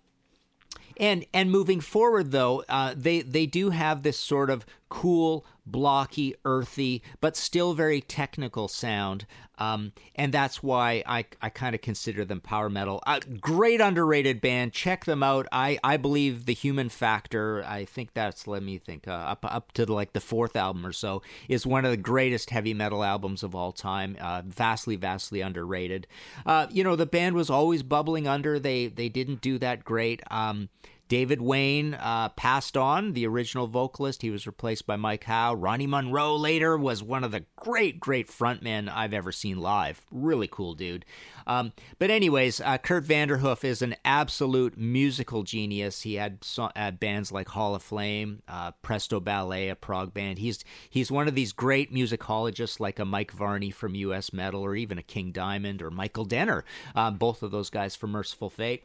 and 0.96 1.24
and 1.32 1.50
moving 1.50 1.80
forward 1.80 2.30
though, 2.30 2.64
uh, 2.68 2.94
they 2.96 3.22
they 3.22 3.46
do 3.46 3.70
have 3.70 4.02
this 4.02 4.18
sort 4.18 4.50
of 4.50 4.66
cool, 4.88 5.44
blocky, 5.66 6.34
earthy, 6.44 7.02
but 7.20 7.36
still 7.36 7.74
very 7.74 8.00
technical 8.00 8.68
sound. 8.68 9.26
Um, 9.60 9.92
and 10.16 10.32
that's 10.32 10.62
why 10.62 11.04
I, 11.06 11.26
I 11.42 11.50
kind 11.50 11.74
of 11.74 11.82
consider 11.82 12.24
them 12.24 12.40
power 12.40 12.70
metal. 12.70 13.02
Uh, 13.06 13.20
great 13.40 13.80
underrated 13.80 14.40
band. 14.40 14.72
Check 14.72 15.04
them 15.04 15.22
out. 15.22 15.46
I, 15.52 15.78
I 15.84 15.98
believe 15.98 16.46
the 16.46 16.54
Human 16.54 16.88
Factor. 16.88 17.62
I 17.64 17.84
think 17.84 18.14
that's 18.14 18.46
let 18.46 18.62
me 18.62 18.78
think 18.78 19.06
uh, 19.06 19.12
up 19.12 19.44
up 19.44 19.72
to 19.72 19.84
like 19.92 20.14
the 20.14 20.20
fourth 20.20 20.56
album 20.56 20.86
or 20.86 20.92
so 20.92 21.20
is 21.46 21.66
one 21.66 21.84
of 21.84 21.90
the 21.90 21.98
greatest 21.98 22.50
heavy 22.50 22.72
metal 22.72 23.04
albums 23.04 23.42
of 23.42 23.54
all 23.54 23.72
time. 23.72 24.16
Uh, 24.18 24.42
vastly 24.46 24.96
vastly 24.96 25.42
underrated. 25.42 26.06
Uh, 26.46 26.66
you 26.70 26.82
know 26.82 26.96
the 26.96 27.04
band 27.04 27.36
was 27.36 27.50
always 27.50 27.82
bubbling 27.82 28.26
under. 28.26 28.58
They 28.58 28.86
they 28.86 29.10
didn't 29.10 29.42
do 29.42 29.58
that 29.58 29.84
great. 29.84 30.22
Um, 30.30 30.70
David 31.10 31.42
Wayne 31.42 31.94
uh, 31.94 32.28
passed 32.28 32.76
on, 32.76 33.14
the 33.14 33.26
original 33.26 33.66
vocalist. 33.66 34.22
He 34.22 34.30
was 34.30 34.46
replaced 34.46 34.86
by 34.86 34.94
Mike 34.94 35.24
Howe. 35.24 35.54
Ronny 35.54 35.88
Munroe 35.88 36.36
later 36.36 36.78
was 36.78 37.02
one 37.02 37.24
of 37.24 37.32
the 37.32 37.46
great, 37.56 37.98
great 37.98 38.28
frontmen 38.28 38.88
I've 38.88 39.12
ever 39.12 39.32
seen 39.32 39.58
live. 39.58 40.06
Really 40.12 40.46
cool 40.46 40.74
dude. 40.74 41.04
Um, 41.48 41.72
but, 41.98 42.10
anyways, 42.10 42.60
uh, 42.60 42.78
Kurt 42.78 43.04
Vanderhoof 43.04 43.64
is 43.64 43.82
an 43.82 43.96
absolute 44.04 44.78
musical 44.78 45.42
genius. 45.42 46.02
He 46.02 46.14
had 46.14 46.44
so- 46.44 46.70
uh, 46.76 46.92
bands 46.92 47.32
like 47.32 47.48
Hall 47.48 47.76
Aflame, 47.76 48.42
uh, 48.46 48.70
Presto 48.80 49.18
Ballet, 49.18 49.68
a 49.68 49.74
prog 49.74 50.14
band. 50.14 50.38
He's, 50.38 50.64
he's 50.88 51.10
one 51.10 51.26
of 51.26 51.34
these 51.34 51.50
great 51.52 51.92
musicologists 51.92 52.78
like 52.78 53.00
a 53.00 53.04
Mike 53.04 53.32
Varney 53.32 53.72
from 53.72 53.96
US 53.96 54.32
Metal 54.32 54.62
or 54.62 54.76
even 54.76 54.96
a 54.96 55.02
King 55.02 55.32
Diamond 55.32 55.82
or 55.82 55.90
Michael 55.90 56.24
Denner, 56.24 56.64
uh, 56.94 57.10
both 57.10 57.42
of 57.42 57.50
those 57.50 57.68
guys 57.68 57.96
from 57.96 58.12
Mercyful 58.12 58.50
Fate. 58.50 58.84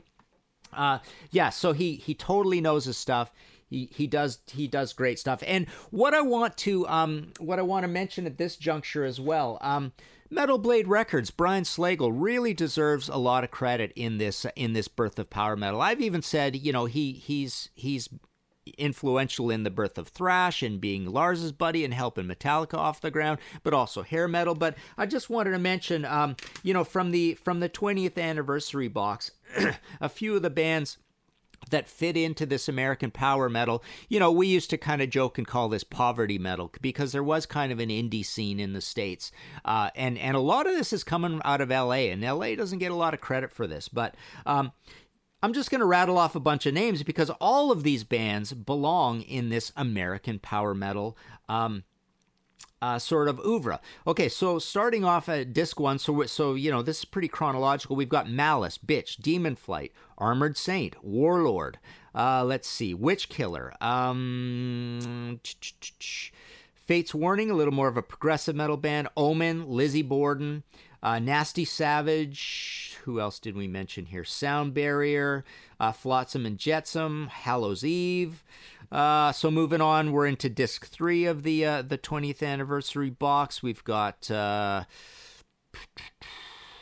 Uh, 0.76 1.00
yeah, 1.32 1.50
so 1.50 1.74
he 1.74 1.96
he 1.96 2.14
totally 2.14 2.62
knows 2.62 2.86
his 2.86 2.98
stuff. 2.98 3.32
He 3.68 3.90
he 3.94 4.08
does 4.08 4.40
he 4.48 4.68
does 4.68 4.94
great 4.94 5.20
stuff. 5.20 5.44
And 5.46 5.68
what 5.90 6.14
I 6.14 6.22
want 6.22 6.58
to 6.58 6.88
um 6.88 7.34
what 7.40 7.60
I 7.60 7.64
want 7.64 7.84
to 7.84 7.88
mention 7.88 8.26
at 8.26 8.38
this 8.38 8.56
juncture 8.56 9.04
as 9.04 9.20
well. 9.20 9.58
Um, 9.62 9.94
Metal 10.30 10.58
Blade 10.58 10.88
Records, 10.88 11.30
Brian 11.30 11.64
Slagel 11.64 12.12
really 12.14 12.54
deserves 12.54 13.10
a 13.10 13.18
lot 13.18 13.44
of 13.44 13.52
credit 13.52 13.94
in 13.96 14.18
this 14.18 14.46
in 14.56 14.74
this 14.74 14.88
birth 14.88 15.20
of 15.20 15.30
power 15.30 15.56
metal. 15.56 15.82
I've 15.82 16.02
even 16.02 16.22
said, 16.22 16.56
you 16.56 16.72
know, 16.72 16.86
he 16.86 17.14
he's 17.14 17.70
he's 17.76 18.10
influential 18.78 19.50
in 19.50 19.64
the 19.64 19.70
birth 19.70 19.98
of 19.98 20.08
thrash 20.08 20.64
and 20.64 20.82
being 20.82 21.06
Lars's 21.06 21.52
buddy 21.52 21.86
and 21.86 21.94
helping 21.94 22.26
Metallica 22.26 22.76
off 22.76 23.02
the 23.02 23.12
ground, 23.12 23.40
but 23.64 23.74
also 23.74 24.02
hair 24.02 24.28
metal. 24.28 24.56
But 24.56 24.76
I 24.98 25.06
just 25.06 25.30
wanted 25.30 25.52
to 25.52 25.60
mention, 25.60 26.06
um, 26.06 26.36
you 26.64 26.74
know, 26.74 26.84
from 26.84 27.12
the 27.12 27.36
from 27.36 27.60
the 27.60 27.70
20th 27.70 28.18
anniversary 28.18 28.88
box, 28.88 29.32
a 30.02 30.10
few 30.10 30.36
of 30.36 30.42
the 30.42 30.50
bands 30.50 30.98
that 31.70 31.88
fit 31.88 32.16
into 32.16 32.46
this 32.46 32.68
American 32.68 33.12
power 33.12 33.50
metal. 33.50 33.84
You 34.08 34.20
know, 34.20 34.32
we 34.32 34.48
used 34.48 34.70
to 34.70 34.78
kind 34.78 35.02
of 35.02 35.10
joke 35.10 35.38
and 35.38 35.48
call 35.48 35.70
this 35.70 35.84
poverty 35.84 36.38
metal 36.38 36.72
because 36.82 37.12
there 37.12 37.24
was 37.24 37.46
kind 37.46 37.72
of 37.72 37.80
an 37.80 37.90
indie 37.90 38.26
scene 38.26 38.60
in 38.60 38.74
the 38.74 38.82
states, 38.82 39.32
uh, 39.64 39.90
and 39.96 40.18
and 40.18 40.36
a 40.36 40.42
lot 40.42 40.68
of 40.68 40.74
this 40.74 40.94
is 40.94 41.04
coming 41.04 41.42
out 41.44 41.62
of 41.62 41.72
L.A. 41.72 42.10
and 42.12 42.24
L.A. 42.24 42.56
doesn't 42.56 42.80
get 42.80 42.92
a 42.92 42.96
lot 42.96 43.14
of 43.14 43.22
credit 43.22 43.52
for 43.52 43.68
this, 43.68 43.90
but. 43.90 44.16
Um, 44.46 44.72
I'm 45.44 45.54
just 45.54 45.70
going 45.70 45.82
to 45.82 45.86
rattle 45.86 46.18
off 46.18 46.36
a 46.36 46.40
bunch 46.40 46.66
of 46.66 46.74
names 46.74 47.04
because 47.04 47.30
all 47.40 47.72
of 47.72 47.84
these 47.84 48.04
bands 48.04 48.52
belong 48.52 49.22
in 49.22 49.50
this 49.50 49.72
American 49.76 50.40
power 50.40 50.74
metal 50.74 51.16
um, 51.48 51.84
uh, 52.82 53.00
sort 53.00 53.28
of 53.28 53.40
oeuvre. 53.40 53.80
Okay, 54.06 54.30
so 54.30 54.60
starting 54.60 55.04
off 55.04 55.28
at 55.30 55.54
disc 55.54 55.80
one, 55.80 55.98
so 55.98 56.24
so 56.26 56.54
you 56.56 56.70
know 56.70 56.82
this 56.82 57.00
is 57.00 57.06
pretty 57.06 57.28
chronological. 57.28 57.96
We've 57.96 58.10
got 58.10 58.30
Malice, 58.30 58.78
Bitch, 58.78 59.18
Demon 59.18 59.56
Flight, 59.56 59.92
Armored 60.18 60.58
Saint, 60.58 61.04
Warlord. 61.04 61.80
Uh, 62.14 62.44
let's 62.46 62.68
see, 62.68 62.94
Witch 62.94 63.28
Killer. 63.28 63.74
Um, 63.82 65.40
Fate's 66.74 67.16
Warning, 67.16 67.50
a 67.50 67.56
little 67.56 67.74
more 67.74 67.88
of 67.88 67.98
a 67.98 68.04
progressive 68.04 68.56
metal 68.56 68.78
band. 68.78 69.08
Omen, 69.18 69.68
Lizzie 69.68 70.04
Borden, 70.04 70.64
uh, 71.02 71.20
Nasty 71.20 71.66
Savage. 71.66 72.98
Who 73.04 73.20
else 73.20 73.40
did 73.40 73.56
we 73.56 73.68
mention 73.68 74.06
here? 74.06 74.24
Sound 74.24 74.74
Barrier, 74.74 75.44
uh, 75.80 75.92
Flotsam 75.92 76.46
and 76.46 76.58
Jetsam, 76.58 77.28
Hallows 77.28 77.84
Eve. 77.84 78.44
Uh, 78.92 79.32
so 79.32 79.50
moving 79.52 79.82
on, 79.82 80.12
we're 80.12 80.28
into 80.28 80.50
disc 80.50 80.88
three 80.88 81.26
of 81.26 81.44
the 81.44 81.66
uh, 81.66 81.82
the 81.82 81.98
20th 81.98 82.46
anniversary 82.46 83.10
box. 83.10 83.64
We've 83.64 83.84
got. 83.84 84.30
Uh, 84.30 84.84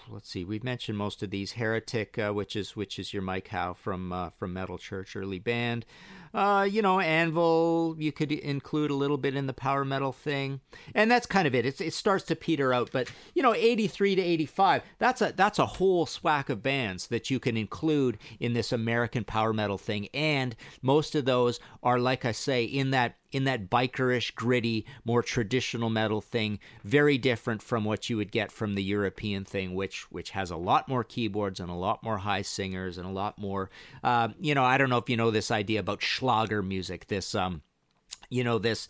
let's 0.09 0.29
see. 0.29 0.43
We've 0.43 0.63
mentioned 0.63 0.97
most 0.97 1.23
of 1.23 1.29
these. 1.29 1.53
Heretic, 1.53 2.17
uh, 2.17 2.31
which 2.31 2.55
is 2.55 2.75
which 2.75 2.99
is 2.99 3.13
your 3.13 3.23
Mike 3.23 3.49
Howe 3.49 3.73
from 3.73 4.11
uh, 4.11 4.29
from 4.29 4.53
Metal 4.53 4.77
Church 4.77 5.15
early 5.15 5.39
band. 5.39 5.85
Uh, 6.33 6.67
you 6.69 6.81
know, 6.81 6.99
Anvil, 6.99 7.95
you 7.99 8.11
could 8.11 8.31
include 8.31 8.89
a 8.89 8.95
little 8.95 9.17
bit 9.17 9.35
in 9.35 9.45
the 9.45 9.53
power 9.53 9.85
metal 9.85 10.11
thing, 10.11 10.61
and 10.95 11.11
that's 11.11 11.27
kind 11.27 11.47
of 11.47 11.53
it. 11.53 11.65
It's, 11.65 11.79
it 11.79 11.93
starts 11.93 12.23
to 12.25 12.35
peter 12.35 12.73
out, 12.73 12.89
but 12.91 13.11
you 13.35 13.43
know, 13.43 13.53
83 13.53 14.15
to 14.15 14.21
85, 14.21 14.81
that's 14.97 15.21
a 15.21 15.33
that's 15.35 15.59
a 15.59 15.65
whole 15.65 16.07
swack 16.07 16.49
of 16.49 16.63
bands 16.63 17.07
that 17.07 17.29
you 17.29 17.39
can 17.39 17.55
include 17.55 18.17
in 18.39 18.53
this 18.53 18.71
American 18.71 19.23
power 19.23 19.53
metal 19.53 19.77
thing, 19.77 20.07
and 20.13 20.55
most 20.81 21.13
of 21.13 21.25
those 21.25 21.59
are, 21.83 21.99
like 21.99 22.25
I 22.25 22.31
say, 22.31 22.63
in 22.63 22.89
that 22.91 23.15
in 23.33 23.43
that 23.45 23.69
bikerish, 23.69 24.33
gritty, 24.35 24.85
more 25.03 25.23
traditional 25.23 25.89
metal 25.89 26.21
thing, 26.21 26.59
very 26.83 27.17
different 27.17 27.61
from 27.61 27.83
what 27.83 28.09
you 28.09 28.15
would 28.15 28.31
get 28.31 28.51
from 28.51 28.75
the 28.75 28.83
European 28.83 29.43
thing, 29.43 29.73
which 29.73 30.09
which 30.11 30.29
has 30.29 30.51
a 30.51 30.55
lot 30.55 30.87
more 30.87 31.03
keyboards 31.03 31.59
and 31.59 31.69
a 31.69 31.75
lot 31.75 32.03
more 32.03 32.19
high 32.19 32.43
singers 32.43 32.97
and 32.97 33.07
a 33.07 33.11
lot 33.11 33.37
more. 33.37 33.69
Uh, 34.03 34.29
you 34.39 34.53
know, 34.53 34.63
I 34.63 34.77
don't 34.77 34.89
know 34.89 34.97
if 34.97 35.09
you 35.09 35.17
know 35.17 35.31
this 35.31 35.51
idea 35.51 35.79
about 35.79 36.01
Schlager 36.01 36.61
music. 36.61 37.07
This, 37.07 37.33
um, 37.35 37.63
you 38.29 38.43
know, 38.43 38.59
this 38.59 38.87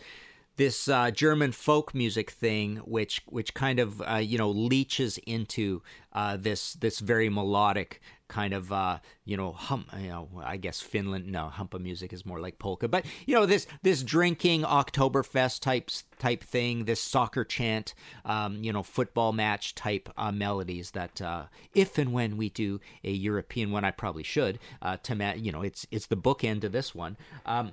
this 0.57 0.87
uh, 0.87 1.09
German 1.09 1.51
folk 1.51 1.95
music 1.95 2.29
thing, 2.29 2.77
which 2.77 3.21
which 3.27 3.53
kind 3.53 3.79
of 3.79 4.01
uh, 4.01 4.15
you 4.15 4.37
know 4.37 4.49
leeches 4.49 5.17
into 5.19 5.81
uh, 6.11 6.37
this 6.37 6.73
this 6.73 6.99
very 6.99 7.29
melodic 7.29 8.01
kind 8.27 8.53
of 8.53 8.71
uh, 8.71 8.99
you 9.25 9.37
know 9.37 9.51
hum 9.51 9.85
you 9.99 10.07
know 10.07 10.29
I 10.43 10.57
guess 10.57 10.81
Finland 10.81 11.27
no 11.27 11.51
humppa 11.53 11.79
music 11.79 12.13
is 12.13 12.25
more 12.25 12.39
like 12.39 12.57
polka, 12.59 12.87
but 12.87 13.05
you 13.25 13.35
know 13.35 13.45
this 13.45 13.67
this 13.81 14.03
drinking 14.03 14.63
Oktoberfest 14.63 15.59
types 15.59 16.03
type 16.19 16.43
thing, 16.43 16.85
this 16.85 17.01
soccer 17.01 17.43
chant, 17.43 17.93
um, 18.25 18.63
you 18.63 18.73
know 18.73 18.83
football 18.83 19.33
match 19.33 19.75
type 19.75 20.09
uh, 20.17 20.31
melodies 20.31 20.91
that 20.91 21.21
uh, 21.21 21.45
if 21.73 21.97
and 21.97 22.13
when 22.13 22.37
we 22.37 22.49
do 22.49 22.79
a 23.03 23.11
European 23.11 23.71
one, 23.71 23.83
I 23.85 23.91
probably 23.91 24.23
should 24.23 24.59
Uh, 24.81 24.97
to 25.03 25.15
ma- 25.15 25.33
you 25.33 25.51
know 25.51 25.61
it's 25.61 25.85
it's 25.91 26.07
the 26.07 26.17
bookend 26.17 26.63
of 26.63 26.71
this 26.71 26.95
one. 26.95 27.17
Um, 27.45 27.71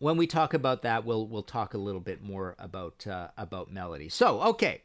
when 0.00 0.16
we 0.16 0.26
talk 0.26 0.54
about 0.54 0.82
that, 0.82 1.04
we'll 1.04 1.26
we'll 1.26 1.42
talk 1.42 1.74
a 1.74 1.78
little 1.78 2.00
bit 2.00 2.22
more 2.22 2.54
about 2.58 3.06
uh, 3.06 3.28
about 3.36 3.72
melody. 3.72 4.08
So 4.08 4.40
okay, 4.42 4.82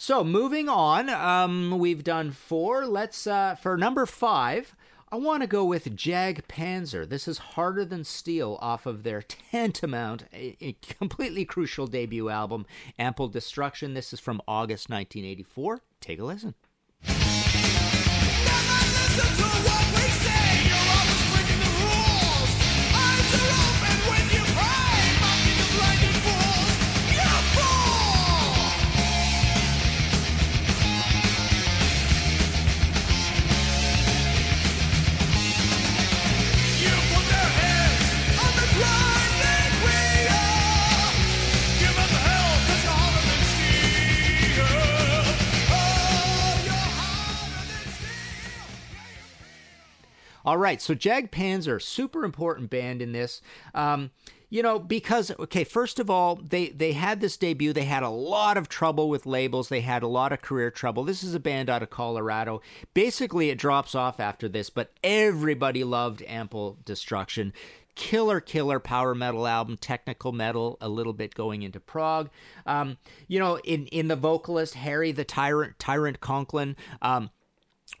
so 0.00 0.24
moving 0.24 0.66
on, 0.66 1.10
um, 1.10 1.78
we've 1.78 2.02
done 2.02 2.30
four. 2.30 2.86
Let's 2.86 3.26
uh, 3.26 3.54
for 3.56 3.76
number 3.76 4.06
five. 4.06 4.74
I 5.12 5.16
want 5.16 5.42
to 5.42 5.46
go 5.46 5.62
with 5.62 5.94
Jag 5.94 6.48
Panzer. 6.48 7.06
This 7.06 7.28
is 7.28 7.36
Harder 7.36 7.84
Than 7.84 8.04
Steel 8.04 8.58
off 8.62 8.86
of 8.86 9.02
their 9.02 9.20
tantamount, 9.20 10.24
a, 10.32 10.56
a 10.62 10.72
completely 10.80 11.44
crucial 11.44 11.86
debut 11.86 12.30
album, 12.30 12.64
Ample 12.98 13.28
Destruction. 13.28 13.92
This 13.92 14.14
is 14.14 14.20
from 14.20 14.40
August 14.48 14.88
1984. 14.88 15.82
Take 16.00 16.18
a 16.18 16.24
listen. 16.24 16.54
All 50.50 50.58
right, 50.58 50.82
so 50.82 50.94
Jag 50.94 51.30
Panzer, 51.30 51.80
super 51.80 52.24
important 52.24 52.70
band 52.70 53.00
in 53.00 53.12
this. 53.12 53.40
Um, 53.72 54.10
you 54.48 54.64
know 54.64 54.80
because 54.80 55.30
okay 55.38 55.62
first 55.62 56.00
of 56.00 56.10
all 56.10 56.34
they 56.34 56.70
they 56.70 56.90
had 56.90 57.20
this 57.20 57.36
debut. 57.36 57.72
They 57.72 57.84
had 57.84 58.02
a 58.02 58.08
lot 58.08 58.56
of 58.56 58.68
trouble 58.68 59.08
with 59.08 59.26
labels. 59.26 59.68
They 59.68 59.82
had 59.82 60.02
a 60.02 60.08
lot 60.08 60.32
of 60.32 60.42
career 60.42 60.72
trouble. 60.72 61.04
This 61.04 61.22
is 61.22 61.36
a 61.36 61.38
band 61.38 61.70
out 61.70 61.84
of 61.84 61.90
colorado. 61.90 62.62
Basically 62.94 63.50
it 63.50 63.58
drops 63.58 63.94
off 63.94 64.18
after 64.18 64.48
this 64.48 64.70
but 64.70 64.90
everybody 65.04 65.84
loved 65.84 66.20
ample 66.26 66.78
destruction. 66.84 67.52
Killer 67.94 68.40
killer 68.40 68.80
power 68.80 69.14
metal 69.14 69.46
album 69.46 69.76
technical 69.76 70.32
metal 70.32 70.78
a 70.80 70.88
little 70.88 71.12
bit 71.12 71.32
going 71.32 71.62
into 71.62 71.78
prog. 71.78 72.28
Um, 72.66 72.96
you 73.28 73.38
know 73.38 73.58
in 73.58 73.86
in 73.86 74.08
the 74.08 74.16
vocalist 74.16 74.74
harry 74.74 75.12
the 75.12 75.24
tyrant 75.24 75.78
tyrant 75.78 76.18
conklin 76.18 76.74
um, 77.02 77.30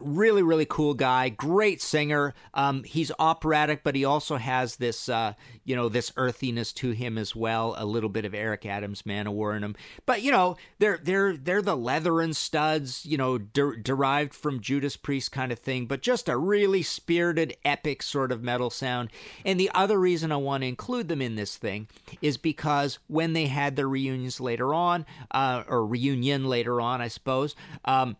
really 0.00 0.42
really 0.42 0.66
cool 0.66 0.94
guy 0.94 1.28
great 1.28 1.80
singer. 1.80 2.34
Um, 2.54 2.84
he's 2.84 3.12
operatic 3.18 3.82
but 3.82 3.94
he 3.94 4.04
also 4.04 4.36
has 4.36 4.76
this 4.76 5.08
uh, 5.08 5.34
you 5.64 5.76
know 5.76 5.88
this 5.88 6.12
earthiness 6.16 6.72
to 6.74 6.90
him 6.90 7.18
as 7.18 7.34
well. 7.36 7.74
A 7.78 7.84
little 7.84 8.08
bit 8.08 8.24
of 8.24 8.34
eric 8.34 8.66
adams 8.66 9.02
manowar 9.02 9.56
in 9.56 9.64
him. 9.64 9.76
But 10.06 10.22
you 10.22 10.32
know 10.32 10.56
they're 10.78 10.98
they're 10.98 11.36
they're 11.36 11.62
the 11.62 11.76
leather 11.76 12.20
and 12.20 12.36
studs 12.36 13.04
you 13.06 13.16
know 13.16 13.38
der- 13.38 13.76
derived 13.76 14.34
from 14.34 14.60
judas 14.60 14.96
priest 14.96 15.32
kind 15.32 15.52
of 15.52 15.58
thing 15.58 15.86
but 15.86 16.02
just 16.02 16.28
a 16.28 16.36
really 16.36 16.82
spirited 16.82 17.56
epic 17.64 18.02
sort 18.02 18.32
of 18.32 18.42
metal 18.42 18.70
sound. 18.70 19.10
And 19.44 19.58
the 19.58 19.70
other 19.74 19.98
reason 19.98 20.32
i 20.32 20.36
want 20.36 20.62
to 20.62 20.68
include 20.68 21.08
them 21.08 21.22
in 21.22 21.36
this 21.36 21.56
thing 21.56 21.88
is 22.22 22.36
because 22.36 22.98
when 23.06 23.32
they 23.32 23.46
had 23.46 23.76
their 23.76 23.88
reunions 23.88 24.40
later 24.40 24.74
on 24.74 25.06
uh, 25.30 25.64
or 25.68 25.86
reunion 25.86 26.44
later 26.44 26.80
on 26.80 27.00
i 27.00 27.08
suppose 27.08 27.54
um, 27.84 28.16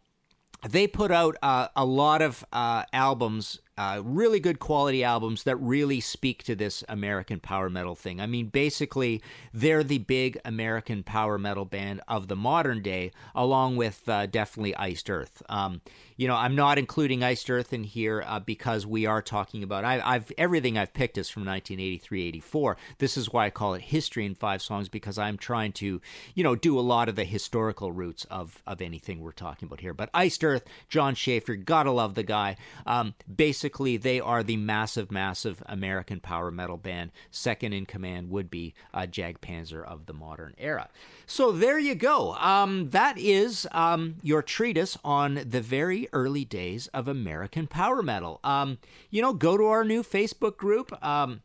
they 0.68 0.86
put 0.86 1.10
out 1.10 1.36
uh, 1.42 1.68
a 1.74 1.84
lot 1.84 2.22
of 2.22 2.44
uh, 2.52 2.84
albums 2.92 3.58
uh, 3.80 4.02
really 4.04 4.40
good 4.40 4.58
quality 4.58 5.02
albums 5.02 5.44
that 5.44 5.56
really 5.56 6.00
speak 6.00 6.42
to 6.42 6.54
this 6.54 6.84
American 6.86 7.40
power 7.40 7.70
metal 7.70 7.94
thing. 7.94 8.20
I 8.20 8.26
mean, 8.26 8.48
basically, 8.48 9.22
they're 9.54 9.82
the 9.82 9.96
big 9.96 10.38
American 10.44 11.02
power 11.02 11.38
metal 11.38 11.64
band 11.64 12.02
of 12.06 12.28
the 12.28 12.36
modern 12.36 12.82
day, 12.82 13.10
along 13.34 13.76
with 13.76 14.06
uh, 14.06 14.26
definitely 14.26 14.76
Iced 14.76 15.08
Earth. 15.08 15.42
Um, 15.48 15.80
you 16.18 16.28
know, 16.28 16.36
I'm 16.36 16.54
not 16.54 16.76
including 16.76 17.24
Iced 17.24 17.48
Earth 17.48 17.72
in 17.72 17.84
here 17.84 18.22
uh, 18.26 18.38
because 18.38 18.84
we 18.86 19.06
are 19.06 19.22
talking 19.22 19.62
about. 19.62 19.86
I, 19.86 20.12
have 20.12 20.30
everything 20.36 20.76
I've 20.76 20.92
picked 20.92 21.16
is 21.16 21.30
from 21.30 21.46
1983, 21.46 22.28
84. 22.28 22.76
This 22.98 23.16
is 23.16 23.32
why 23.32 23.46
I 23.46 23.50
call 23.50 23.72
it 23.72 23.80
history 23.80 24.26
in 24.26 24.34
five 24.34 24.60
songs 24.60 24.90
because 24.90 25.16
I'm 25.16 25.38
trying 25.38 25.72
to, 25.72 26.02
you 26.34 26.44
know, 26.44 26.54
do 26.54 26.78
a 26.78 26.82
lot 26.82 27.08
of 27.08 27.16
the 27.16 27.24
historical 27.24 27.92
roots 27.92 28.26
of 28.26 28.62
of 28.66 28.82
anything 28.82 29.20
we're 29.20 29.32
talking 29.32 29.68
about 29.68 29.80
here. 29.80 29.94
But 29.94 30.10
Iced 30.12 30.44
Earth, 30.44 30.64
Jon 30.90 31.14
Schaffer, 31.14 31.56
gotta 31.56 31.90
love 31.90 32.14
the 32.14 32.22
guy. 32.22 32.58
Um, 32.84 33.14
basically 33.34 33.69
basically 33.70 33.96
they 33.96 34.18
are 34.18 34.42
the 34.42 34.56
massive, 34.56 35.12
massive 35.12 35.62
American 35.66 36.18
power 36.18 36.50
metal 36.50 36.76
band. 36.76 37.12
Second 37.30 37.72
in 37.72 37.86
command 37.86 38.28
would 38.28 38.50
be 38.50 38.74
uh, 38.92 39.06
Jag 39.06 39.40
Panzer 39.40 39.84
of 39.84 40.06
the 40.06 40.12
modern 40.12 40.54
era. 40.58 40.88
So 41.24 41.52
there 41.52 41.78
you 41.78 41.94
go. 41.94 42.34
Um, 42.34 42.90
that 42.90 43.16
is 43.16 43.68
um, 43.70 44.16
your 44.22 44.42
treatise 44.42 44.98
on 45.04 45.44
the 45.46 45.60
very 45.60 46.08
early 46.12 46.44
days 46.44 46.88
of 46.88 47.06
American 47.06 47.68
power 47.68 48.02
metal. 48.02 48.40
Um, 48.42 48.78
you 49.08 49.22
know, 49.22 49.32
go 49.32 49.56
to 49.56 49.66
our 49.66 49.84
new 49.84 50.02
Facebook 50.02 50.56
group. 50.56 50.92
Um, 51.04 51.42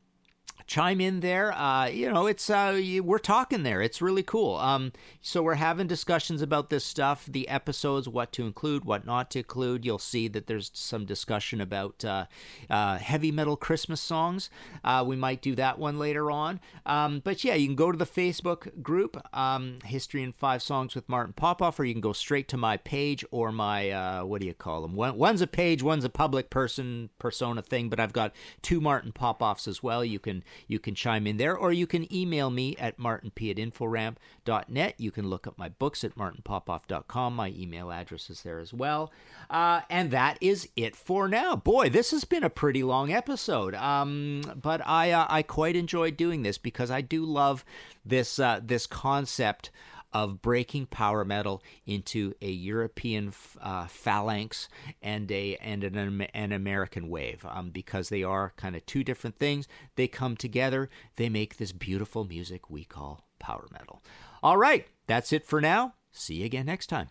chime 0.67 0.99
in 0.99 1.19
there. 1.19 1.51
Uh, 1.53 1.87
you 1.87 2.11
know, 2.11 2.27
it's 2.27 2.49
uh, 2.49 2.81
we're 3.03 3.19
talking 3.19 3.63
there. 3.63 3.81
It's 3.81 4.01
really 4.01 4.23
cool. 4.23 4.55
Um, 4.55 4.91
so 5.21 5.43
we're 5.43 5.55
having 5.55 5.87
discussions 5.87 6.41
about 6.41 6.69
this 6.69 6.83
stuff, 6.83 7.25
the 7.25 7.47
episodes, 7.47 8.09
what 8.09 8.31
to 8.33 8.45
include, 8.45 8.85
what 8.85 9.05
not 9.05 9.31
to 9.31 9.39
include. 9.39 9.85
You'll 9.85 9.99
see 9.99 10.27
that 10.29 10.47
there's 10.47 10.71
some 10.73 11.05
discussion 11.05 11.61
about 11.61 12.03
uh, 12.03 12.25
uh 12.69 12.97
heavy 12.97 13.31
metal 13.31 13.57
Christmas 13.57 14.01
songs. 14.01 14.49
Uh, 14.83 15.03
we 15.05 15.15
might 15.15 15.41
do 15.41 15.55
that 15.55 15.77
one 15.77 15.99
later 15.99 16.31
on. 16.31 16.59
Um, 16.85 17.21
but 17.23 17.43
yeah, 17.43 17.55
you 17.55 17.67
can 17.67 17.75
go 17.75 17.91
to 17.91 17.97
the 17.97 18.05
Facebook 18.05 18.81
group, 18.81 19.21
um, 19.35 19.77
History 19.85 20.23
in 20.23 20.31
Five 20.31 20.61
Songs 20.61 20.95
with 20.95 21.07
Martin 21.07 21.33
Popoff, 21.33 21.79
or 21.79 21.85
you 21.85 21.93
can 21.93 22.01
go 22.01 22.13
straight 22.13 22.47
to 22.49 22.57
my 22.57 22.77
page 22.77 23.23
or 23.31 23.51
my 23.51 23.89
uh, 23.91 24.25
what 24.25 24.41
do 24.41 24.47
you 24.47 24.53
call 24.53 24.81
them? 24.81 24.95
One, 24.95 25.17
one's 25.17 25.41
a 25.41 25.47
page, 25.47 25.83
one's 25.83 26.05
a 26.05 26.09
public 26.09 26.49
person 26.49 27.09
persona 27.19 27.61
thing. 27.61 27.89
But 27.89 27.99
I've 27.99 28.13
got 28.13 28.33
two 28.61 28.81
Martin 28.81 29.11
Popoffs 29.11 29.67
as 29.67 29.83
well. 29.83 30.03
You 30.03 30.19
can 30.19 30.43
you 30.67 30.79
can 30.79 30.95
chime 30.95 31.27
in 31.27 31.37
there, 31.37 31.55
or 31.55 31.71
you 31.71 31.87
can 31.87 32.11
email 32.13 32.49
me 32.49 32.75
at 32.77 32.97
martinp 32.97 33.49
at 33.49 33.57
inforamp.net. 33.57 34.95
You 34.97 35.11
can 35.11 35.29
look 35.29 35.47
up 35.47 35.57
my 35.57 35.69
books 35.69 36.03
at 36.03 36.15
martinpopoff.com. 36.15 37.35
My 37.35 37.53
email 37.57 37.91
address 37.91 38.29
is 38.29 38.43
there 38.43 38.59
as 38.59 38.73
well. 38.73 39.11
Uh, 39.49 39.81
and 39.89 40.11
that 40.11 40.37
is 40.41 40.69
it 40.75 40.95
for 40.95 41.27
now. 41.27 41.55
Boy, 41.55 41.89
this 41.89 42.11
has 42.11 42.23
been 42.23 42.43
a 42.43 42.49
pretty 42.49 42.83
long 42.83 43.11
episode. 43.11 43.75
Um, 43.75 44.41
but 44.61 44.85
I 44.85 45.11
uh, 45.11 45.27
I 45.29 45.41
quite 45.43 45.75
enjoyed 45.75 46.17
doing 46.17 46.43
this 46.43 46.57
because 46.57 46.91
I 46.91 47.01
do 47.01 47.25
love 47.25 47.63
this 48.05 48.39
uh, 48.39 48.59
this 48.63 48.87
concept 48.87 49.71
of 50.15 50.41
breaking 50.41 50.85
power 50.85 51.25
metal 51.25 51.61
into 51.85 52.33
a 52.41 52.49
European 52.49 53.33
uh, 53.61 53.85
phalanx 53.85 54.69
and 55.01 55.29
a 55.29 55.57
and 55.57 55.83
an, 55.83 56.21
an 56.33 56.53
American 56.53 57.09
wave 57.09 57.45
um, 57.49 57.69
because 57.69 58.07
they 58.07 58.23
are 58.23 58.53
kind 58.55 58.77
of 58.77 58.85
two 58.85 59.03
different 59.03 59.37
things. 59.37 59.67
They 59.97 60.07
come 60.07 60.37
together. 60.37 60.89
They 61.17 61.27
make 61.27 61.57
this 61.57 61.73
beautiful 61.73 62.23
music 62.23 62.69
we 62.69 62.85
call 62.85 63.25
power 63.39 63.67
metal. 63.73 64.01
All 64.41 64.55
right, 64.55 64.87
that's 65.05 65.33
it 65.33 65.45
for 65.45 65.59
now. 65.59 65.95
See 66.13 66.35
you 66.35 66.45
again 66.45 66.67
next 66.67 66.87
time. 66.87 67.09